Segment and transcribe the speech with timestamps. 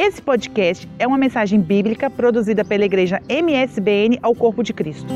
[0.00, 5.08] Esse podcast é uma mensagem bíblica produzida pela igreja MSBN ao Corpo de Cristo.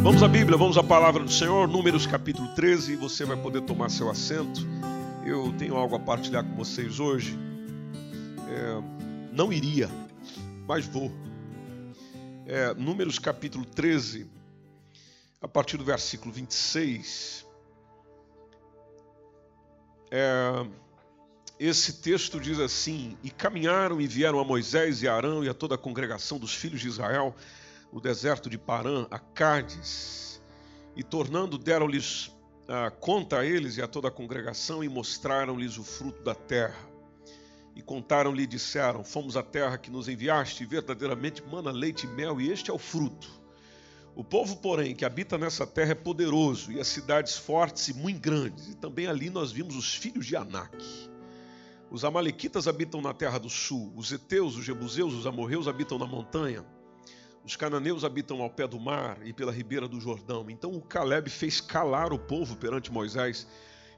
[0.00, 3.90] Vamos à Bíblia, vamos à palavra do Senhor, Números capítulo 13, você vai poder tomar
[3.90, 4.60] seu assento.
[5.26, 7.36] Eu tenho algo a partilhar com vocês hoje.
[8.48, 8.80] É,
[9.32, 9.90] não iria,
[10.68, 11.10] mas vou.
[12.46, 14.24] É, Números capítulo 13,
[15.40, 17.41] a partir do versículo 26.
[20.14, 20.66] É,
[21.58, 25.54] esse texto diz assim: E caminharam e vieram a Moisés e a Arão e a
[25.54, 27.34] toda a congregação dos filhos de Israel
[27.90, 30.42] no deserto de Parã, a Cádiz,
[30.94, 32.30] e tornando deram-lhes
[32.68, 36.90] ah, conta a eles e a toda a congregação e mostraram-lhes o fruto da terra.
[37.74, 42.38] E contaram-lhe e disseram: Fomos à terra que nos enviaste, verdadeiramente mana leite e mel,
[42.38, 43.41] e este é o fruto.
[44.14, 48.20] O povo, porém, que habita nessa terra é poderoso, e as cidades fortes e muito
[48.20, 48.68] grandes.
[48.68, 50.76] E também ali nós vimos os filhos de Anak.
[51.90, 56.06] Os amalequitas habitam na terra do sul, os heteus, os jebuseus, os amorreus habitam na
[56.06, 56.64] montanha.
[57.44, 60.48] Os cananeus habitam ao pé do mar e pela ribeira do Jordão.
[60.48, 63.46] Então o Caleb fez calar o povo perante Moisés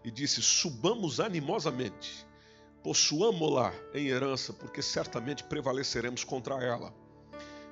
[0.02, 2.26] e disse: Subamos animosamente,
[2.82, 6.92] possuamo-la em herança, porque certamente prevaleceremos contra ela.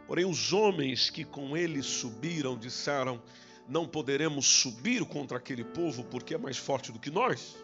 [0.07, 3.23] Porém, os homens que com ele subiram disseram:
[3.69, 7.57] Não poderemos subir contra aquele povo, porque é mais forte do que nós.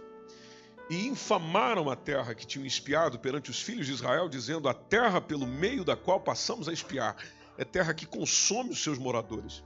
[0.91, 5.20] E infamaram a terra que tinham espiado perante os filhos de Israel, dizendo: A terra
[5.20, 7.16] pelo meio da qual passamos a espiar
[7.59, 9.62] é terra que consome os seus moradores.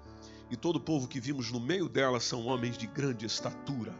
[0.50, 3.94] E todo o povo que vimos no meio dela são homens de grande estatura.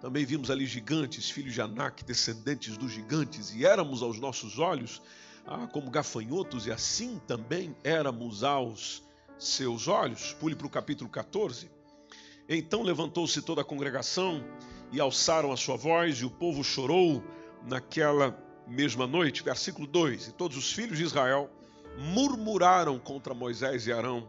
[0.00, 5.00] Também vimos ali gigantes, filhos de Anak, descendentes dos gigantes, e éramos aos nossos olhos
[5.46, 9.02] ah, como gafanhotos, e assim também éramos aos
[9.38, 10.34] seus olhos.
[10.34, 11.70] Pule para o capítulo 14.
[12.48, 14.44] Então levantou-se toda a congregação
[14.90, 17.22] e alçaram a sua voz, e o povo chorou
[17.66, 19.42] naquela mesma noite.
[19.42, 21.50] Versículo 2: E todos os filhos de Israel
[21.98, 24.28] murmuraram contra Moisés e Arão,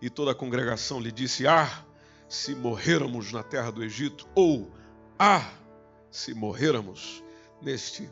[0.00, 1.84] e toda a congregação lhe disse: Ah,
[2.28, 4.70] se morrêramos na terra do Egito, ou
[5.18, 5.52] Ah,
[6.10, 7.22] se morrêramos
[7.60, 8.08] neste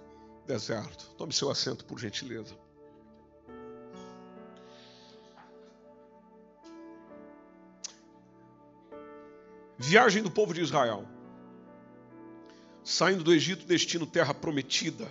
[0.49, 1.11] deserto.
[1.19, 2.57] Tome seu assento, por gentileza.
[9.77, 11.07] Viagem do povo de Israel.
[12.83, 15.07] Saindo do Egito, destino terra prometida.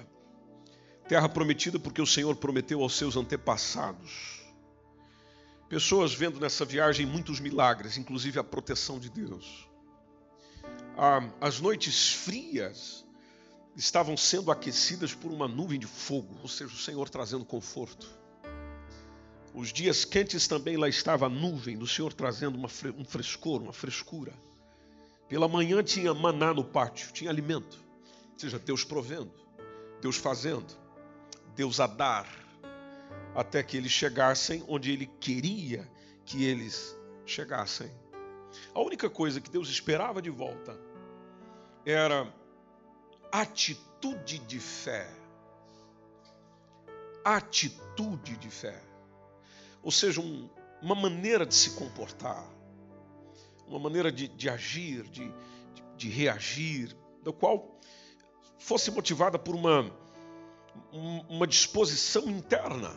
[1.07, 4.41] Terra prometida porque o Senhor prometeu aos seus antepassados.
[5.69, 9.69] Pessoas vendo nessa viagem muitos milagres, inclusive a proteção de Deus.
[10.97, 13.06] Ah, as noites frias
[13.77, 18.09] estavam sendo aquecidas por uma nuvem de fogo, ou seja, o Senhor trazendo conforto.
[19.53, 23.73] Os dias quentes também lá estava a nuvem do Senhor trazendo uma, um frescor, uma
[23.73, 24.33] frescura.
[25.29, 27.77] Pela manhã tinha maná no pátio, tinha alimento.
[28.33, 29.31] Ou seja, Deus provendo,
[30.01, 30.73] Deus fazendo,
[31.55, 32.27] Deus a dar,
[33.35, 35.87] até que eles chegassem onde Ele queria
[36.25, 37.91] que eles chegassem.
[38.73, 40.79] A única coisa que Deus esperava de volta
[41.85, 42.31] era
[43.31, 45.09] atitude de fé.
[47.23, 48.81] Atitude de fé.
[49.83, 50.49] Ou seja, um,
[50.81, 52.45] uma maneira de se comportar,
[53.67, 55.27] uma maneira de, de agir, de,
[55.73, 57.79] de, de, reagir, da qual
[58.57, 59.91] fosse motivada por uma,
[61.29, 62.91] uma disposição interna.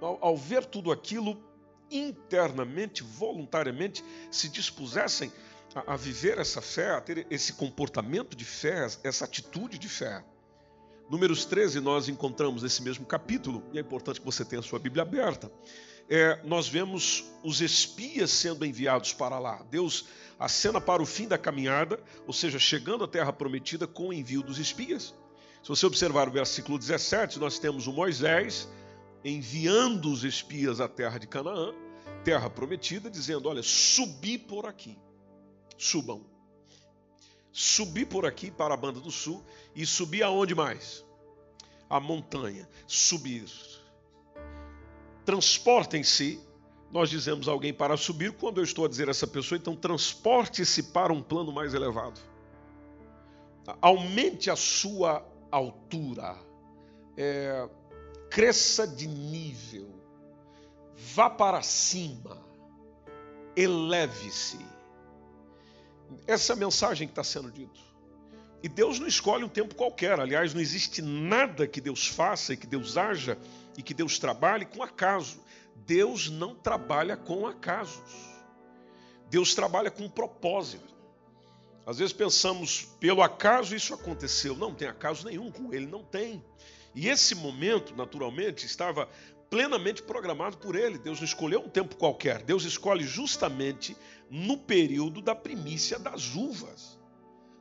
[0.00, 1.42] Ao, ao ver tudo aquilo,
[1.90, 5.32] internamente, voluntariamente, se dispusessem
[5.76, 10.24] a, a viver essa fé, a ter esse comportamento de fé, essa atitude de fé.
[11.10, 14.78] Números 13, nós encontramos esse mesmo capítulo, e é importante que você tenha a sua
[14.78, 15.52] Bíblia aberta.
[16.08, 19.62] É, nós vemos os espias sendo enviados para lá.
[19.70, 20.06] Deus
[20.38, 24.42] acena para o fim da caminhada, ou seja, chegando à terra prometida com o envio
[24.42, 25.14] dos espias.
[25.62, 28.68] Se você observar o versículo 17, nós temos o Moisés
[29.24, 31.74] enviando os espias à terra de Canaã,
[32.24, 34.96] terra prometida, dizendo: Olha, subi por aqui
[35.76, 36.24] subam.
[37.52, 39.42] Subir por aqui para a banda do sul
[39.74, 41.04] e subir aonde mais?
[41.88, 42.68] A montanha.
[42.86, 43.50] Subir.
[45.24, 46.40] Transportem-se.
[46.92, 50.84] Nós dizemos alguém para subir, quando eu estou a dizer a essa pessoa, então transporte-se
[50.84, 52.20] para um plano mais elevado.
[53.80, 56.36] Aumente a sua altura.
[57.16, 57.68] É,
[58.30, 59.88] cresça de nível.
[60.94, 62.44] Vá para cima.
[63.56, 64.75] Eleve-se
[66.26, 67.80] essa é a mensagem que está sendo dito.
[68.62, 70.18] E Deus não escolhe um tempo qualquer.
[70.18, 73.38] Aliás, não existe nada que Deus faça e que Deus haja
[73.76, 75.40] e que Deus trabalhe com acaso.
[75.86, 78.36] Deus não trabalha com acasos.
[79.30, 80.94] Deus trabalha com propósito.
[81.84, 84.56] Às vezes pensamos, pelo acaso isso aconteceu.
[84.56, 86.44] Não, não tem acaso nenhum com ele, não tem.
[86.94, 89.08] E esse momento, naturalmente, estava
[89.48, 90.98] plenamente programado por ele.
[90.98, 92.42] Deus não escolheu um tempo qualquer.
[92.42, 93.96] Deus escolhe justamente
[94.30, 96.98] no período da primícia das uvas.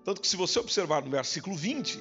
[0.04, 2.00] Tanto que, se você observar no versículo 20,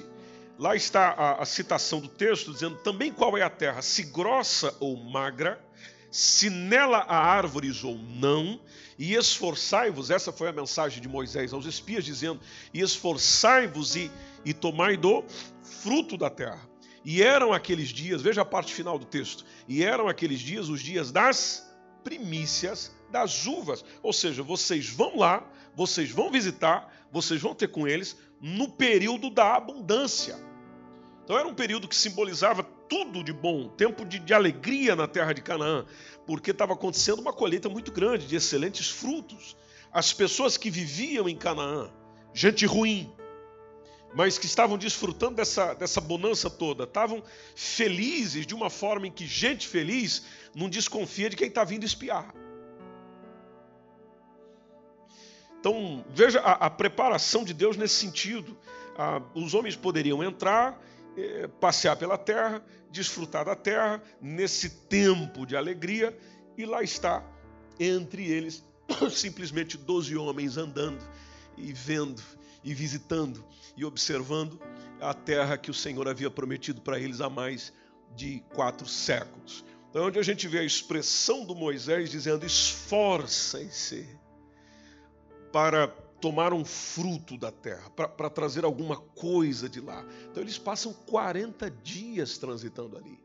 [0.57, 4.75] lá está a, a citação do texto dizendo também qual é a terra, se grossa
[4.79, 5.63] ou magra,
[6.11, 8.61] se nela há árvores ou não,
[8.97, 12.39] e esforçai-vos, essa foi a mensagem de Moisés aos espias, dizendo:
[12.73, 14.09] e esforçai-vos e,
[14.45, 15.25] e tomai do
[15.81, 16.61] fruto da terra.
[17.03, 20.81] E eram aqueles dias, veja a parte final do texto, e eram aqueles dias os
[20.81, 21.69] dias das
[22.03, 23.85] primícias das uvas.
[24.03, 25.41] Ou seja, vocês vão lá,
[25.73, 30.37] vocês vão visitar, vocês vão ter com eles no período da abundância.
[31.23, 35.31] Então era um período que simbolizava tudo de bom, tempo de, de alegria na terra
[35.31, 35.85] de Canaã,
[36.27, 39.55] porque estava acontecendo uma colheita muito grande de excelentes frutos.
[39.93, 41.89] As pessoas que viviam em Canaã,
[42.33, 43.09] gente ruim,
[44.13, 47.23] mas que estavam desfrutando dessa, dessa bonança toda, estavam
[47.55, 52.33] felizes de uma forma em que gente feliz não desconfia de quem está vindo espiar.
[55.65, 58.55] Então, veja a, a, preparação de Deus nesse sentido.
[58.95, 60.79] Ah, os homens poderiam entrar,
[61.17, 66.15] eh, passear pela terra, desfrutar da terra, nesse tempo de alegria,
[66.55, 67.25] e lá está,
[67.79, 68.63] entre eles,
[69.09, 71.03] simplesmente doze homens andando
[71.57, 72.21] e vendo
[72.63, 73.43] e visitando
[73.75, 74.61] e observando
[75.01, 77.73] a terra que o Senhor havia prometido para eles há mais
[78.15, 79.65] de quatro séculos.
[79.89, 84.07] Então, onde a gente vê a expressão do Moisés dizendo: esforcem-se
[85.55, 85.87] para
[86.19, 90.05] tomar um fruto da terra, para trazer alguma coisa de lá.
[90.29, 93.17] Então, eles passam 40 dias transitando ali.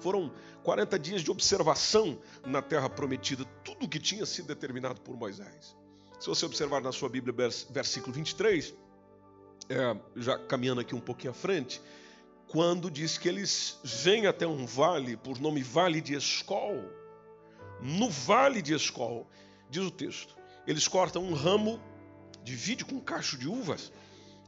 [0.00, 0.32] Foram
[0.64, 5.76] 40 dias de observação na terra prometida, tudo que tinha sido determinado por Moisés.
[6.18, 7.32] Se você observar na sua Bíblia,
[7.70, 8.74] versículo 23,
[9.68, 11.80] é, já caminhando aqui um pouquinho à frente,
[12.48, 16.82] quando diz que eles vêm até um vale, por nome Vale de Escol.
[17.80, 19.24] No Vale de Escol,
[19.70, 20.37] diz o texto,
[20.68, 21.80] eles cortam um ramo
[22.44, 23.92] de com um cacho de uvas.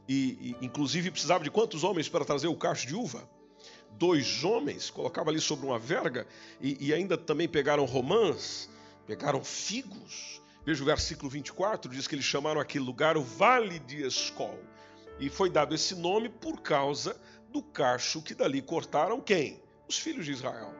[0.07, 3.29] E, e, inclusive precisava de quantos homens para trazer o cacho de uva?
[3.91, 6.25] Dois homens, colocava ali sobre uma verga,
[6.61, 8.69] e, e ainda também pegaram romãs,
[9.05, 14.05] pegaram figos, Veja o versículo 24, diz que eles chamaram aquele lugar o Vale de
[14.05, 14.59] Escol.
[15.19, 17.19] E foi dado esse nome por causa
[17.49, 19.59] do cacho que dali cortaram quem?
[19.87, 20.71] Os filhos de Israel.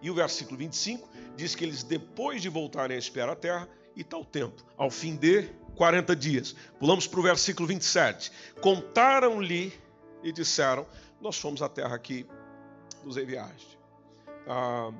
[0.00, 4.04] E o versículo 25 diz que eles, depois de voltarem a espiar a terra, e
[4.04, 6.54] tal tempo, ao fim de 40 dias.
[6.78, 8.30] Pulamos para o versículo 27.
[8.60, 9.72] Contaram-lhe
[10.22, 10.86] e disseram:
[11.20, 12.26] Nós fomos à terra que
[13.02, 13.78] nos enviaste.
[14.46, 14.92] Ah,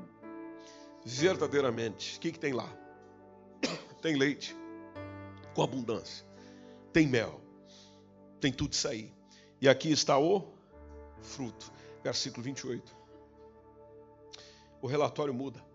[1.05, 2.69] verdadeiramente, o que, que tem lá?
[4.01, 4.57] tem leite
[5.55, 6.27] com abundância,
[6.93, 7.41] tem mel,
[8.41, 9.13] tem tudo isso aí.
[9.61, 10.53] E aqui está o
[11.23, 11.73] fruto.
[12.03, 12.95] Versículo 28.
[14.81, 15.66] O relatório muda.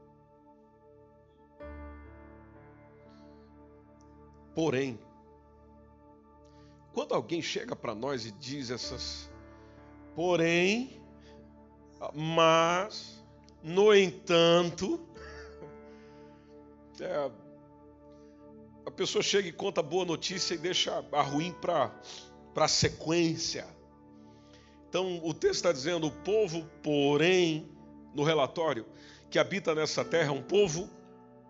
[4.53, 4.99] Porém,
[6.93, 9.29] quando alguém chega para nós e diz essas,
[10.15, 11.01] porém,
[12.13, 13.23] mas,
[13.63, 14.99] no entanto,
[16.99, 17.31] é,
[18.85, 21.93] a pessoa chega e conta a boa notícia e deixa a ruim para
[22.55, 23.65] a sequência.
[24.89, 27.69] Então o texto está dizendo: o povo, porém,
[28.13, 28.85] no relatório,
[29.29, 30.89] que habita nessa terra é um povo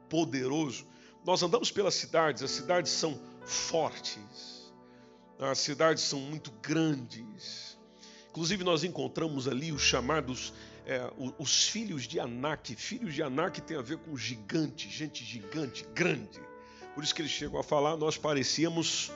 [0.08, 0.86] poderoso.
[1.26, 4.74] Nós andamos pelas cidades, as cidades são fortes,
[5.40, 7.78] as cidades são muito grandes.
[8.30, 10.54] Inclusive, nós encontramos ali os chamados
[10.86, 12.76] é, os filhos de Anak.
[12.76, 16.40] Filhos de Anak tem a ver com gigante, gente gigante, grande.
[16.94, 19.12] Por isso que eles chegam a falar, nós parecíamos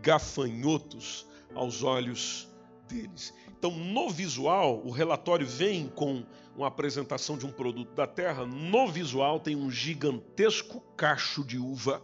[0.00, 2.48] gafanhotos aos olhos
[2.90, 3.32] deles.
[3.48, 6.24] Então, no visual, o relatório vem com
[6.56, 8.44] uma apresentação de um produto da terra.
[8.44, 12.02] No visual, tem um gigantesco cacho de uva,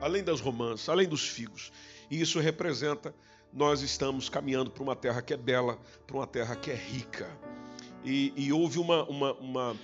[0.00, 1.72] além das romãs, além dos figos.
[2.10, 3.14] E isso representa
[3.52, 7.28] nós estamos caminhando para uma terra que é bela, para uma terra que é rica.
[8.04, 9.76] E, e houve uma, uma, uma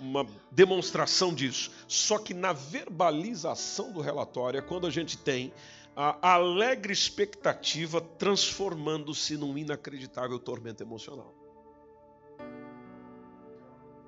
[0.00, 1.70] uma demonstração disso.
[1.86, 5.52] Só que na verbalização do relatório é quando a gente tem
[5.96, 11.34] a alegre expectativa transformando-se num inacreditável tormento emocional.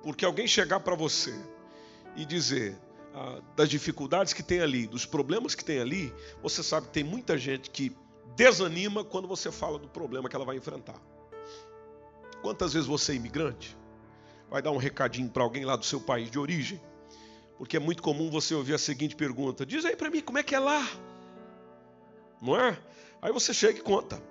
[0.03, 1.33] Porque alguém chegar para você
[2.15, 2.77] e dizer
[3.13, 7.03] ah, das dificuldades que tem ali, dos problemas que tem ali, você sabe que tem
[7.03, 7.91] muita gente que
[8.35, 11.01] desanima quando você fala do problema que ela vai enfrentar.
[12.41, 13.75] Quantas vezes você é imigrante?
[14.49, 16.81] vai dar um recadinho para alguém lá do seu país de origem.
[17.57, 20.43] Porque é muito comum você ouvir a seguinte pergunta: Diz aí para mim como é
[20.43, 20.87] que é lá.
[22.41, 22.77] Não é?
[23.21, 24.21] Aí você chega e conta.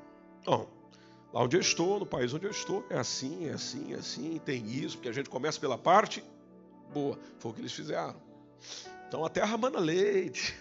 [0.47, 0.67] Não,
[1.33, 4.41] lá onde eu estou, no país onde eu estou, é assim, é assim, é assim,
[4.45, 6.25] tem isso, porque a gente começa pela parte
[6.93, 7.19] boa.
[7.39, 8.17] Foi o que eles fizeram.
[9.07, 10.55] Então a terra mana leite,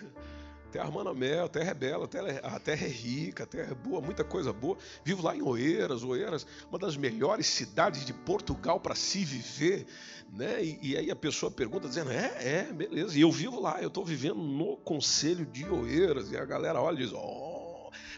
[0.68, 3.72] terra mana mel, a terra é bela, terra é, a terra é rica, a terra
[3.72, 4.78] é boa, muita coisa boa.
[5.04, 9.86] Vivo lá em Oeiras, Oeiras, uma das melhores cidades de Portugal para se viver.
[10.32, 10.64] Né?
[10.64, 13.18] E, e, aí a pessoa pergunta, dizendo, é, é, beleza.
[13.18, 16.32] E eu vivo lá, eu estou vivendo no Conselho de Oeiras.
[16.32, 17.68] E a galera olha e diz, oh,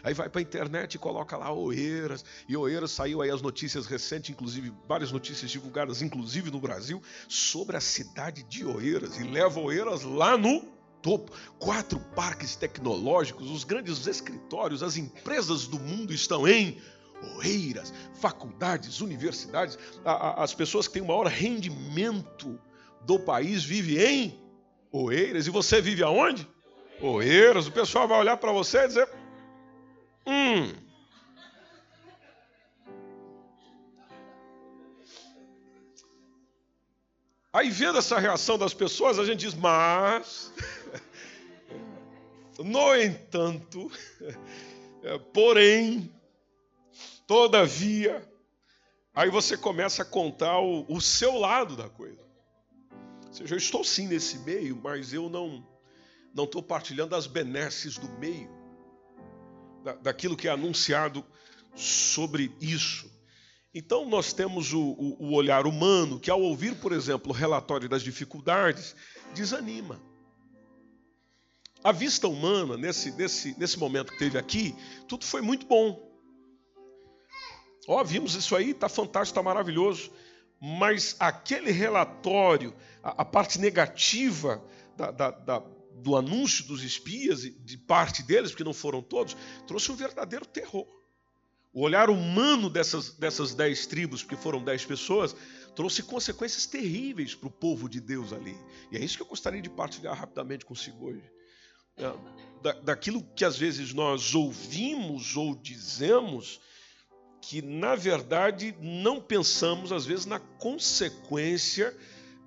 [0.02, 2.24] Aí vai para a internet e coloca lá Oeiras.
[2.48, 7.76] E Oeiras saiu aí as notícias recentes, inclusive várias notícias divulgadas, inclusive no Brasil, sobre
[7.76, 9.18] a cidade de Oeiras.
[9.18, 11.32] E leva Oeiras lá no topo.
[11.58, 16.80] Quatro parques tecnológicos, os grandes escritórios, as empresas do mundo estão em
[17.36, 19.78] Oeiras, faculdades, universidades.
[20.04, 22.58] As pessoas que têm o maior rendimento
[23.04, 24.40] do país vivem em
[24.90, 25.46] Oeiras.
[25.46, 26.48] E você vive aonde?
[27.00, 27.66] Oeiras.
[27.66, 29.08] O pessoal vai olhar para você e dizer:
[30.26, 30.89] Hum.
[37.52, 40.52] Aí vendo essa reação das pessoas, a gente diz, mas,
[42.58, 43.90] no entanto,
[45.32, 46.12] porém,
[47.26, 48.22] todavia,
[49.14, 52.22] aí você começa a contar o, o seu lado da coisa.
[53.26, 55.66] Ou seja, eu estou sim nesse meio, mas eu não
[56.32, 58.48] não estou partilhando as benesses do meio
[60.02, 61.24] daquilo que é anunciado
[61.74, 63.09] sobre isso.
[63.72, 67.88] Então, nós temos o, o, o, olhar humano que, ao ouvir, por exemplo, o relatório
[67.88, 68.96] das dificuldades,
[69.32, 70.00] desanima.
[71.82, 74.74] A vista humana, nesse, nesse, nesse momento que teve aqui,
[75.06, 76.10] tudo foi muito bom.
[77.86, 80.10] Ó, vimos isso aí, está fantástico, está maravilhoso.
[80.60, 84.62] Mas aquele relatório, a, a parte negativa
[84.96, 85.62] da, da, da
[86.00, 89.36] do anúncio dos espias, de parte deles, porque não foram todos,
[89.66, 90.86] trouxe um verdadeiro terror.
[91.72, 95.36] O olhar humano dessas, dessas dez tribos, porque foram dez pessoas,
[95.76, 98.56] trouxe consequências terríveis para o povo de Deus ali.
[98.90, 101.22] E é isso que eu gostaria de partilhar rapidamente consigo hoje.
[102.62, 106.60] Da, daquilo que às vezes nós ouvimos ou dizemos,
[107.40, 111.96] que na verdade não pensamos, às vezes, na consequência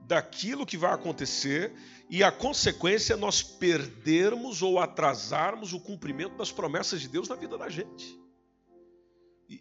[0.05, 1.73] daquilo que vai acontecer
[2.09, 7.35] e a consequência é nós perdermos ou atrasarmos o cumprimento das promessas de Deus na
[7.35, 8.22] vida da gente.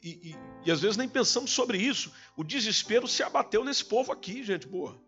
[0.02, 2.12] E, e, e, às vezes nem pensamos sobre isso.
[2.36, 5.00] O desespero se abateu nesse povo aqui, gente boa.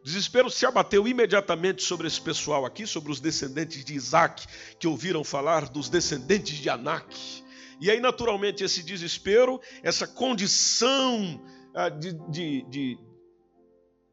[0.00, 4.46] O desespero se abateu imediatamente sobre esse pessoal aqui, sobre os descendentes de Isaac,
[4.78, 7.44] que ouviram falar dos descendentes de Anak.
[7.80, 12.98] E aí, naturalmente, esse desespero, essa condição ah, de, de, de,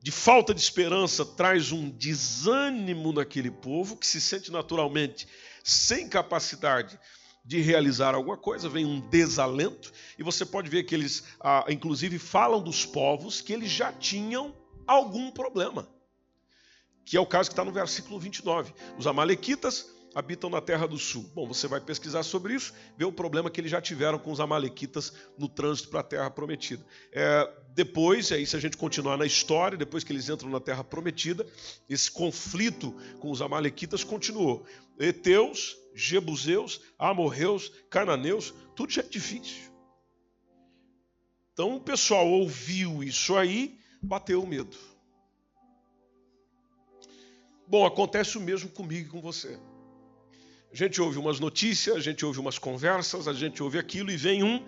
[0.01, 5.27] de falta de esperança traz um desânimo naquele povo que se sente naturalmente
[5.63, 6.99] sem capacidade
[7.43, 12.17] de realizar alguma coisa, vem um desalento, e você pode ver que eles, ah, inclusive,
[12.17, 14.55] falam dos povos que eles já tinham
[14.87, 15.87] algum problema,
[17.03, 18.73] que é o caso que está no versículo 29.
[18.97, 21.29] Os Amalequitas habitam na terra do sul.
[21.33, 24.39] Bom, você vai pesquisar sobre isso, ver o problema que eles já tiveram com os
[24.39, 26.85] Amalequitas no trânsito para a terra prometida.
[27.11, 30.83] É, depois, aí se a gente continuar na história, depois que eles entram na terra
[30.83, 31.45] prometida,
[31.89, 34.65] esse conflito com os Amalequitas continuou.
[34.99, 39.71] Eteus, Jebuseus, Amorreus, Cananeus, tudo já é difícil.
[41.53, 44.75] Então o pessoal ouviu isso aí, bateu o medo.
[47.67, 49.59] Bom, acontece o mesmo comigo e com você.
[50.73, 54.17] A gente ouve umas notícias, a gente ouve umas conversas, a gente ouve aquilo e
[54.17, 54.65] vem um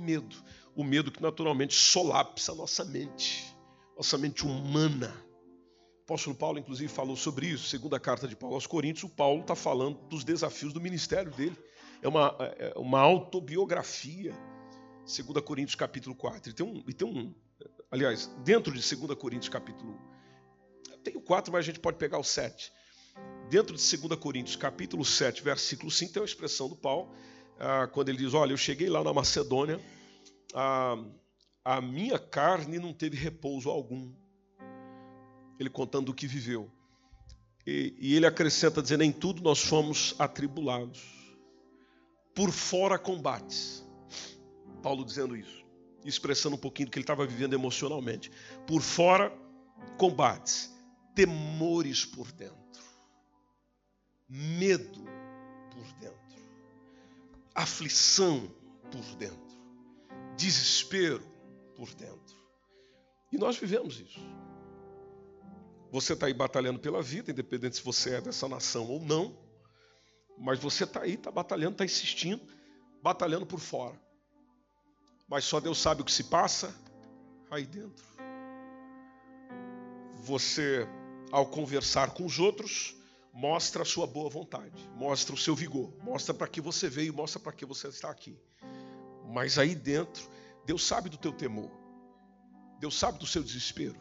[0.00, 0.34] medo.
[0.74, 3.56] O medo que naturalmente solapsa a nossa mente,
[3.96, 5.14] nossa mente humana.
[6.00, 7.68] O apóstolo Paulo, inclusive, falou sobre isso.
[7.68, 11.56] Segunda carta de Paulo aos Coríntios, o Paulo está falando dos desafios do ministério dele.
[12.02, 14.34] É uma, é uma autobiografia.
[15.04, 16.50] 2 Coríntios capítulo 4.
[16.50, 17.32] E tem um, e tem um
[17.88, 19.96] aliás, dentro de 2 Coríntios capítulo
[21.04, 22.72] tem o 4, mas a gente pode pegar o 7
[23.48, 27.10] dentro de 2 Coríntios, capítulo 7, versículo 5, tem uma expressão do Paulo,
[27.58, 29.80] ah, quando ele diz: Olha, eu cheguei lá na Macedônia,
[30.54, 30.96] ah,
[31.64, 34.12] a minha carne não teve repouso algum.
[35.58, 36.70] Ele contando o que viveu.
[37.66, 41.02] E, e ele acrescenta, dizendo: Em tudo nós fomos atribulados,
[42.34, 43.84] por fora combates.
[44.82, 45.64] Paulo dizendo isso,
[46.04, 48.30] expressando um pouquinho do que ele estava vivendo emocionalmente.
[48.66, 49.32] Por fora
[49.98, 50.72] combates,
[51.14, 52.65] temores por dentro
[54.28, 55.04] medo
[55.70, 56.42] por dentro,
[57.54, 58.50] aflição
[58.90, 59.56] por dentro,
[60.36, 61.22] desespero
[61.74, 62.36] por dentro.
[63.32, 64.20] E nós vivemos isso.
[65.90, 69.36] Você está aí batalhando pela vida, independente se você é dessa nação ou não.
[70.38, 72.42] Mas você está aí, está batalhando, está insistindo,
[73.02, 73.98] batalhando por fora.
[75.28, 76.74] Mas só Deus sabe o que se passa
[77.50, 78.04] aí dentro.
[80.16, 80.86] Você,
[81.30, 82.96] ao conversar com os outros,
[83.36, 87.38] mostra a sua boa vontade, mostra o seu vigor, mostra para que você veio, mostra
[87.38, 88.34] para que você está aqui.
[89.28, 90.26] Mas aí dentro,
[90.64, 91.70] Deus sabe do teu temor.
[92.80, 93.98] Deus sabe do seu desespero.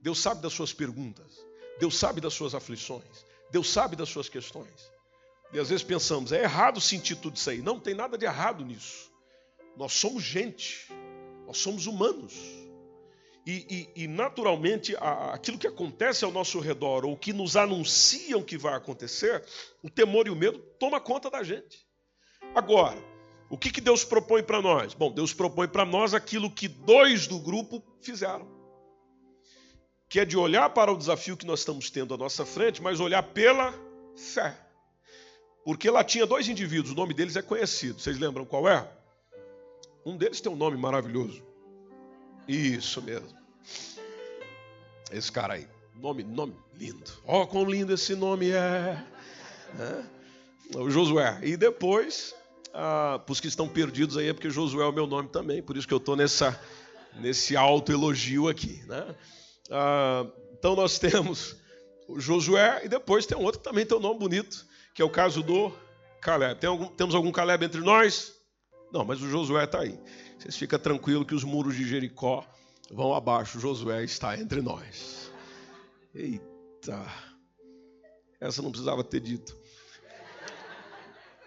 [0.00, 1.44] Deus sabe das suas perguntas.
[1.78, 3.26] Deus sabe das suas aflições.
[3.50, 4.90] Deus sabe das suas questões.
[5.52, 7.60] E às vezes pensamos, é errado sentir tudo isso aí.
[7.60, 9.12] Não, tem nada de errado nisso.
[9.76, 10.90] Nós somos gente,
[11.46, 12.32] nós somos humanos.
[13.44, 18.42] E, e, e naturalmente, a, aquilo que acontece ao nosso redor, ou que nos anunciam
[18.42, 19.44] que vai acontecer,
[19.82, 21.84] o temor e o medo toma conta da gente.
[22.54, 23.02] Agora,
[23.50, 24.94] o que, que Deus propõe para nós?
[24.94, 28.48] Bom, Deus propõe para nós aquilo que dois do grupo fizeram.
[30.08, 33.00] Que é de olhar para o desafio que nós estamos tendo à nossa frente, mas
[33.00, 33.74] olhar pela
[34.16, 34.56] fé.
[35.64, 38.00] Porque lá tinha dois indivíduos, o nome deles é conhecido.
[38.00, 38.88] Vocês lembram qual é?
[40.04, 41.51] Um deles tem um nome maravilhoso.
[42.46, 43.28] Isso mesmo.
[45.10, 45.68] Esse cara aí.
[45.94, 47.10] Nome, nome lindo.
[47.26, 49.04] Ó, oh, quão lindo esse nome é.
[49.78, 50.76] é.
[50.76, 51.38] O Josué.
[51.42, 52.34] E depois,
[52.72, 55.62] ah, para os que estão perdidos aí, é porque Josué é o meu nome também.
[55.62, 56.58] Por isso que eu estou nessa,
[57.20, 58.82] nesse alto elogio aqui.
[58.86, 59.14] Né?
[59.70, 60.26] Ah,
[60.58, 61.56] então nós temos
[62.08, 65.04] o Josué e depois tem um outro que também tem um nome bonito, que é
[65.04, 65.72] o caso do
[66.20, 66.58] Caleb.
[66.60, 68.34] Tem algum, temos algum Caleb entre nós?
[68.92, 69.98] Não, mas o Josué está aí.
[70.42, 72.44] Vocês ficam tranquilos que os muros de Jericó
[72.90, 73.60] vão abaixo.
[73.60, 75.30] Josué está entre nós.
[76.12, 77.00] Eita.
[78.40, 79.56] Essa não precisava ter dito.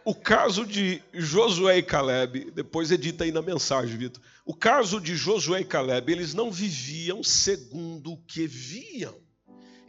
[0.06, 4.24] O caso de Josué e Caleb, depois edita aí na mensagem, Vitor.
[4.46, 9.20] O caso de Josué e Caleb, eles não viviam segundo o que viam.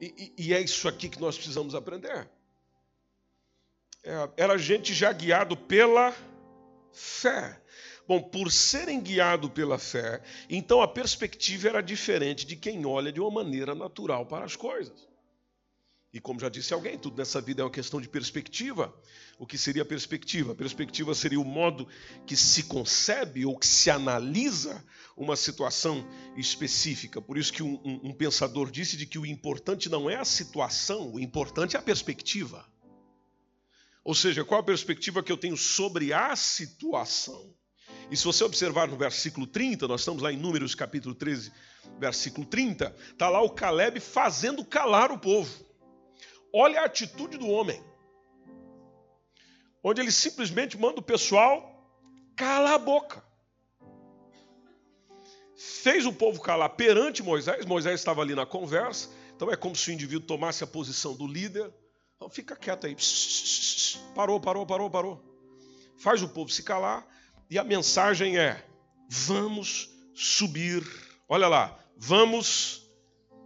[0.01, 2.29] E, e, e é isso aqui que nós precisamos aprender.
[4.03, 6.13] É, era gente já guiado pela
[6.93, 7.63] fé.
[8.07, 13.21] Bom, por serem guiados pela fé, então a perspectiva era diferente de quem olha de
[13.21, 15.07] uma maneira natural para as coisas.
[16.13, 18.95] E como já disse alguém, tudo nessa vida é uma questão de perspectiva.
[19.39, 20.55] O que seria perspectiva?
[20.55, 21.87] Perspectiva seria o modo
[22.25, 24.83] que se concebe ou que se analisa
[25.15, 27.21] uma situação específica.
[27.21, 30.25] Por isso que um, um, um pensador disse de que o importante não é a
[30.25, 32.67] situação, o importante é a perspectiva.
[34.03, 37.53] Ou seja, qual a perspectiva que eu tenho sobre a situação?
[38.11, 41.53] E se você observar no versículo 30, nós estamos lá em Números capítulo 13,
[41.99, 45.53] versículo 30, está lá o Caleb fazendo calar o povo.
[46.53, 47.83] Olha a atitude do homem.
[49.83, 51.77] Onde ele simplesmente manda o pessoal
[52.37, 53.25] calar a boca.
[55.57, 59.91] Fez o povo calar perante Moisés, Moisés estava ali na conversa, então é como se
[59.91, 61.73] o indivíduo tomasse a posição do líder.
[62.15, 62.97] Então fica quieto aí.
[64.15, 65.23] Parou, parou, parou, parou.
[65.99, 67.16] Faz o povo se calar.
[67.49, 68.65] E a mensagem é:
[69.09, 70.85] vamos subir.
[71.29, 72.83] Olha lá, vamos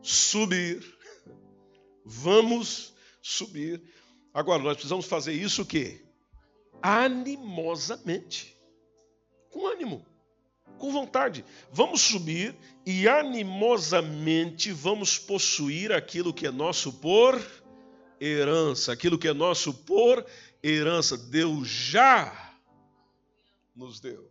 [0.02, 0.82] subir.
[2.04, 3.82] Vamos subir.
[4.32, 6.02] Agora, nós precisamos fazer isso o quê?
[6.82, 8.56] Animosamente.
[9.50, 10.06] Com ânimo.
[10.78, 11.44] Com vontade.
[11.70, 17.38] Vamos subir e animosamente vamos possuir aquilo que é nosso por
[18.20, 18.92] herança.
[18.92, 20.24] Aquilo que é nosso por
[20.62, 21.18] herança.
[21.18, 22.49] Deus já
[23.74, 24.30] nos deu.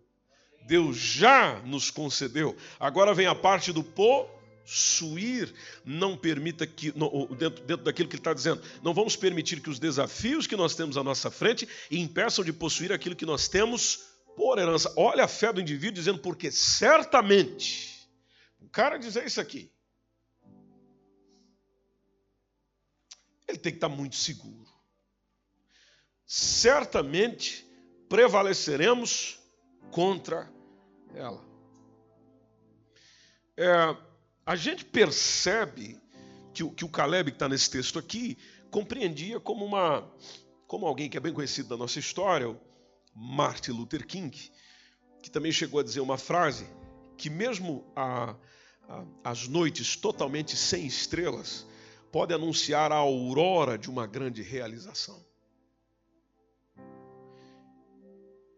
[0.67, 2.55] Deus já nos concedeu.
[2.79, 5.53] Agora vem a parte do possuir.
[5.85, 6.91] Não permita que,
[7.37, 10.75] dentro, dentro daquilo que ele está dizendo, não vamos permitir que os desafios que nós
[10.75, 14.93] temos à nossa frente impeçam de possuir aquilo que nós temos por herança.
[14.95, 18.07] Olha a fé do indivíduo dizendo, porque certamente,
[18.59, 19.71] o cara dizer isso aqui,
[23.47, 24.67] ele tem que estar muito seguro.
[26.25, 27.68] Certamente
[28.09, 29.39] prevaleceremos
[29.91, 30.51] contra
[31.13, 31.47] ela.
[33.55, 33.95] É,
[34.45, 36.01] a gente percebe
[36.53, 38.37] que, que o Caleb que está nesse texto aqui
[38.71, 40.09] compreendia como uma
[40.67, 42.55] como alguém que é bem conhecido da nossa história,
[43.15, 44.51] Martin Luther King,
[45.21, 46.67] que também chegou a dizer uma frase
[47.17, 48.35] que mesmo a,
[48.87, 51.65] a, as noites totalmente sem estrelas
[52.11, 55.28] pode anunciar a aurora de uma grande realização.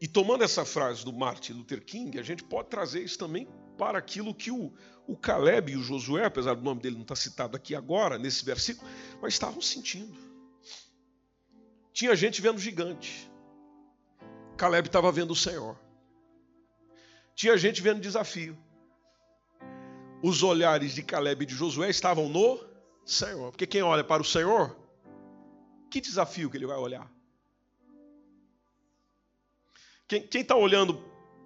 [0.02, 4.00] E tomando essa frase do Martin Luther King, a gente pode trazer isso também para
[4.00, 4.74] aquilo que o,
[5.06, 8.44] o Caleb e o Josué, apesar do nome dele não estar citado aqui agora, nesse
[8.44, 8.90] versículo,
[9.22, 10.18] mas estavam sentindo.
[11.94, 13.30] Tinha gente vendo gigante.
[14.58, 15.80] Caleb estava vendo o Senhor.
[17.36, 18.58] Tinha gente vendo desafio.
[20.24, 22.60] Os olhares de Caleb e de Josué estavam no
[23.06, 23.52] Senhor.
[23.52, 24.76] Porque quem olha para o Senhor,
[25.92, 27.21] que desafio que ele vai olhar?
[30.20, 31.02] Quem está olhando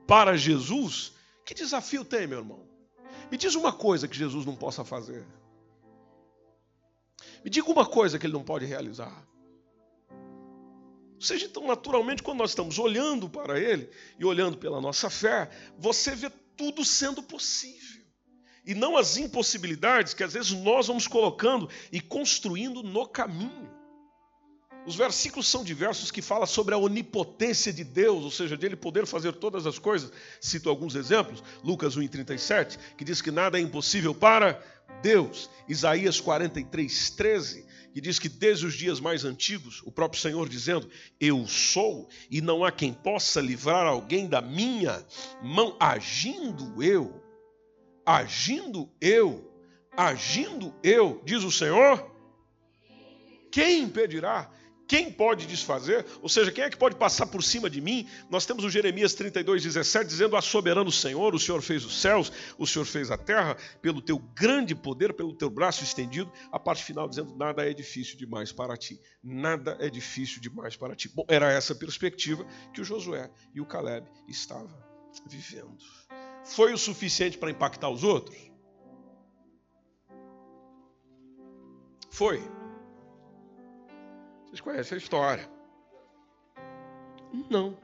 [0.07, 1.13] para Jesus,
[1.45, 2.67] que desafio tem, meu irmão?
[3.29, 5.25] Me diz uma coisa que Jesus não possa fazer.
[7.43, 9.25] Me diga uma coisa que ele não pode realizar.
[10.09, 15.49] Ou seja, então, naturalmente, quando nós estamos olhando para Ele e olhando pela nossa fé,
[15.77, 18.03] você vê tudo sendo possível.
[18.65, 23.74] E não as impossibilidades que às vezes nós vamos colocando e construindo no caminho.
[24.85, 28.75] Os versículos são diversos que falam sobre a onipotência de Deus, ou seja, de Ele
[28.75, 30.11] poder fazer todas as coisas.
[30.39, 31.43] Cito alguns exemplos.
[31.63, 34.61] Lucas 1,37, que diz que nada é impossível para
[35.01, 35.49] Deus.
[35.67, 40.87] Isaías 43, 13, que diz que desde os dias mais antigos, o próprio Senhor dizendo:
[41.19, 45.03] Eu sou, e não há quem possa livrar alguém da minha
[45.41, 47.23] mão, agindo eu,
[48.05, 49.51] agindo eu,
[49.97, 52.11] agindo eu, diz o Senhor,
[53.49, 54.51] quem impedirá?
[54.87, 56.05] Quem pode desfazer?
[56.21, 58.07] Ou seja, quem é que pode passar por cima de mim?
[58.29, 62.31] Nós temos o Jeremias 32, 17, dizendo: A soberano Senhor, o Senhor fez os céus,
[62.57, 66.31] o Senhor fez a terra, pelo teu grande poder, pelo teu braço estendido.
[66.51, 68.99] A parte final dizendo: Nada é difícil demais para ti.
[69.23, 71.09] Nada é difícil demais para ti.
[71.09, 74.77] Bom, era essa perspectiva que o Josué e o Caleb estavam
[75.27, 75.77] vivendo.
[76.43, 78.37] Foi o suficiente para impactar os outros?
[82.11, 82.39] Foi.
[84.55, 85.49] Vocês conhecem a história.
[87.49, 87.77] Não.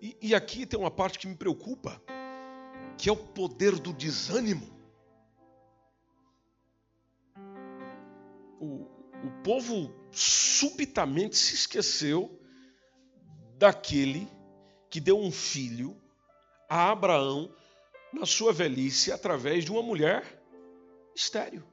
[0.00, 2.00] E, e, aqui tem uma parte que me preocupa,
[2.96, 4.70] que é o poder do desânimo.
[8.60, 8.86] O,
[9.24, 12.40] o povo subitamente se esqueceu
[13.58, 14.28] daquele
[14.88, 16.00] que deu um filho
[16.68, 17.52] a Abraão
[18.12, 20.22] na sua velhice através de uma mulher
[21.12, 21.64] estéril.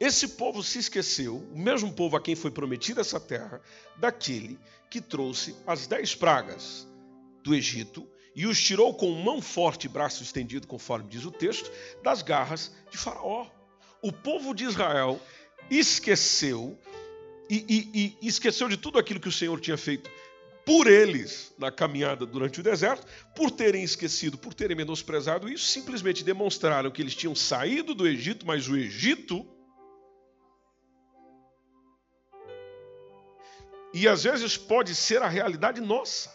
[0.00, 3.60] Esse povo se esqueceu, o mesmo povo a quem foi prometida essa terra,
[3.96, 4.58] daquele
[4.90, 6.86] que trouxe as dez pragas
[7.42, 11.70] do Egito e os tirou com mão forte e braço estendido, conforme diz o texto,
[12.02, 13.46] das garras de Faraó.
[14.02, 15.20] O povo de Israel
[15.70, 16.76] esqueceu
[17.48, 20.10] e, e, e esqueceu de tudo aquilo que o Senhor tinha feito
[20.64, 26.24] por eles na caminhada durante o deserto, por terem esquecido, por terem menosprezado isso, simplesmente
[26.24, 29.46] demonstraram que eles tinham saído do Egito, mas o Egito
[33.94, 36.28] E às vezes pode ser a realidade nossa,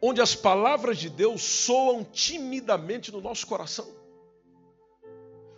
[0.00, 3.86] onde as palavras de Deus soam timidamente no nosso coração,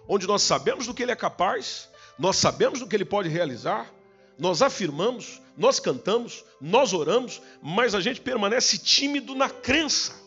[0.08, 3.88] onde nós sabemos do que Ele é capaz, nós sabemos do que Ele pode realizar,
[4.36, 10.25] nós afirmamos, nós cantamos, nós oramos, mas a gente permanece tímido na crença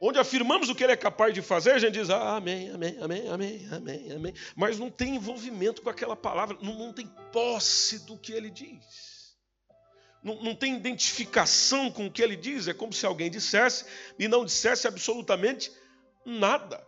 [0.00, 2.96] onde afirmamos o que ele é capaz de fazer, a gente diz ah, amém, amém,
[3.00, 8.06] amém, amém, amém, amém, mas não tem envolvimento com aquela palavra, não, não tem posse
[8.06, 9.36] do que ele diz,
[10.22, 13.84] não, não tem identificação com o que ele diz, é como se alguém dissesse
[14.18, 15.72] e não dissesse absolutamente
[16.24, 16.86] nada.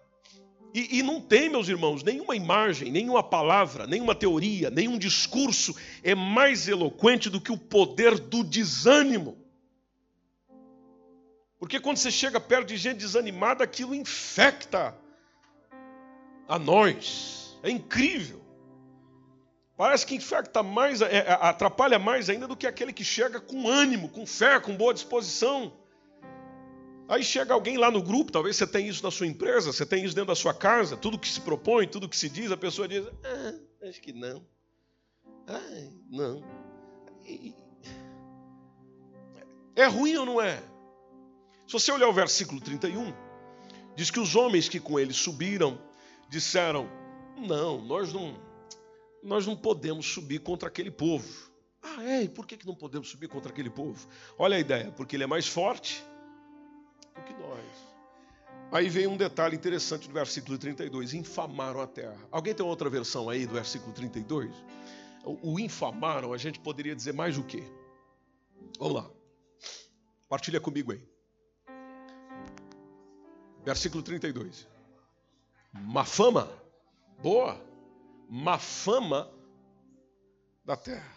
[0.73, 6.15] E, e não tem, meus irmãos, nenhuma imagem, nenhuma palavra, nenhuma teoria, nenhum discurso é
[6.15, 9.37] mais eloquente do que o poder do desânimo.
[11.61, 14.97] Porque quando você chega perto de gente desanimada, aquilo infecta
[16.49, 17.59] a nós.
[17.63, 18.41] É incrível.
[19.77, 23.69] Parece que infecta mais, é, é, atrapalha mais ainda do que aquele que chega com
[23.69, 25.73] ânimo, com fé, com boa disposição.
[27.07, 30.05] Aí chega alguém lá no grupo, talvez você tenha isso na sua empresa, você tem
[30.05, 32.89] isso dentro da sua casa, tudo que se propõe, tudo que se diz, a pessoa
[32.89, 34.47] diz, ah, acho que não.
[35.47, 36.43] Ai, não.
[39.75, 40.63] É ruim ou não é?
[41.71, 43.15] Se você olhar o versículo 31,
[43.95, 45.81] diz que os homens que com ele subiram
[46.29, 46.91] disseram:
[47.39, 48.35] Não, nós não,
[49.23, 51.49] nós não podemos subir contra aquele povo.
[51.81, 52.25] Ah, é?
[52.25, 54.05] E por que não podemos subir contra aquele povo?
[54.37, 56.05] Olha a ideia, porque ele é mais forte
[57.15, 57.65] do que nós.
[58.73, 62.19] Aí vem um detalhe interessante no versículo 32: infamaram a terra.
[62.33, 64.53] Alguém tem outra versão aí do versículo 32?
[65.25, 67.63] O, o infamaram, a gente poderia dizer mais o quê?
[68.77, 69.11] Vamos lá.
[70.29, 71.10] Partilha comigo aí.
[73.65, 74.67] Versículo 32.
[75.73, 76.51] Má fama,
[77.23, 77.61] boa,
[78.29, 79.31] má fama
[80.65, 81.17] da terra.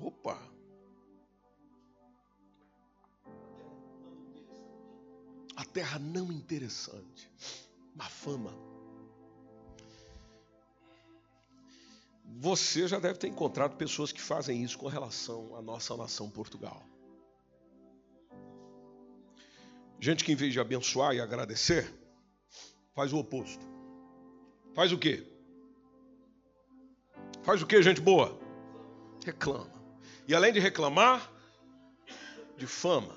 [0.00, 0.36] Opa!
[5.54, 7.30] A terra não interessante,
[7.94, 8.52] má fama.
[12.24, 16.82] Você já deve ter encontrado pessoas que fazem isso com relação à nossa nação Portugal.
[20.02, 21.88] Gente que em vez de abençoar e agradecer,
[22.92, 23.64] faz o oposto.
[24.74, 25.24] Faz o quê?
[27.44, 28.36] Faz o que, gente boa?
[29.24, 29.72] Reclama.
[30.26, 31.32] E além de reclamar,
[32.56, 33.16] difama.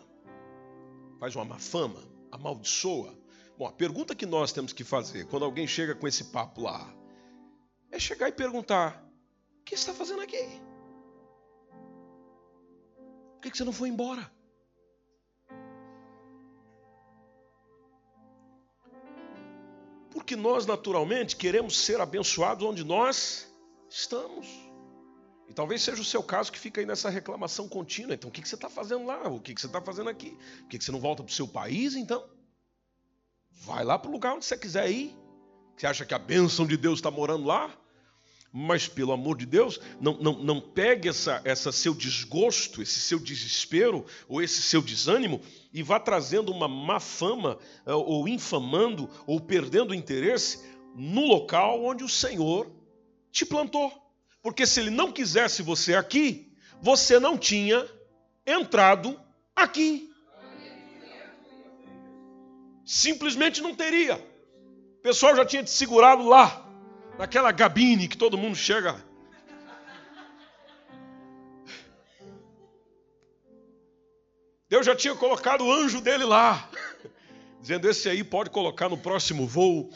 [1.20, 3.18] Faz uma má fama, amaldiçoa.
[3.58, 6.96] Bom, a pergunta que nós temos que fazer quando alguém chega com esse papo lá
[7.90, 9.04] é chegar e perguntar:
[9.60, 10.62] o que você está fazendo aqui?
[13.42, 14.32] Por que você não foi embora?
[20.26, 23.48] Porque nós, naturalmente, queremos ser abençoados onde nós
[23.88, 24.48] estamos.
[25.48, 28.16] E talvez seja o seu caso que fica aí nessa reclamação contínua.
[28.16, 29.28] Então, o que você está fazendo lá?
[29.28, 30.36] O que você está fazendo aqui?
[30.62, 32.28] Por que você não volta para o seu país, então?
[33.52, 35.16] Vai lá para o lugar onde você quiser ir.
[35.78, 37.72] Você acha que a bênção de Deus está morando lá?
[38.58, 43.20] Mas, pelo amor de Deus, não, não, não pegue essa, essa seu desgosto, esse seu
[43.20, 45.42] desespero ou esse seu desânimo
[45.74, 50.64] e vá trazendo uma má fama, eh, ou infamando, ou perdendo interesse
[50.96, 52.72] no local onde o Senhor
[53.30, 53.92] te plantou.
[54.42, 57.86] Porque se Ele não quisesse você aqui, você não tinha
[58.48, 59.20] entrado
[59.54, 60.10] aqui.
[62.86, 64.16] Simplesmente não teria.
[64.16, 66.65] O pessoal já tinha te segurado lá
[67.18, 68.96] naquela gabine que todo mundo chega.
[74.68, 76.70] Deus já tinha colocado o anjo dele lá,
[77.62, 79.90] dizendo: Esse aí pode colocar no próximo voo,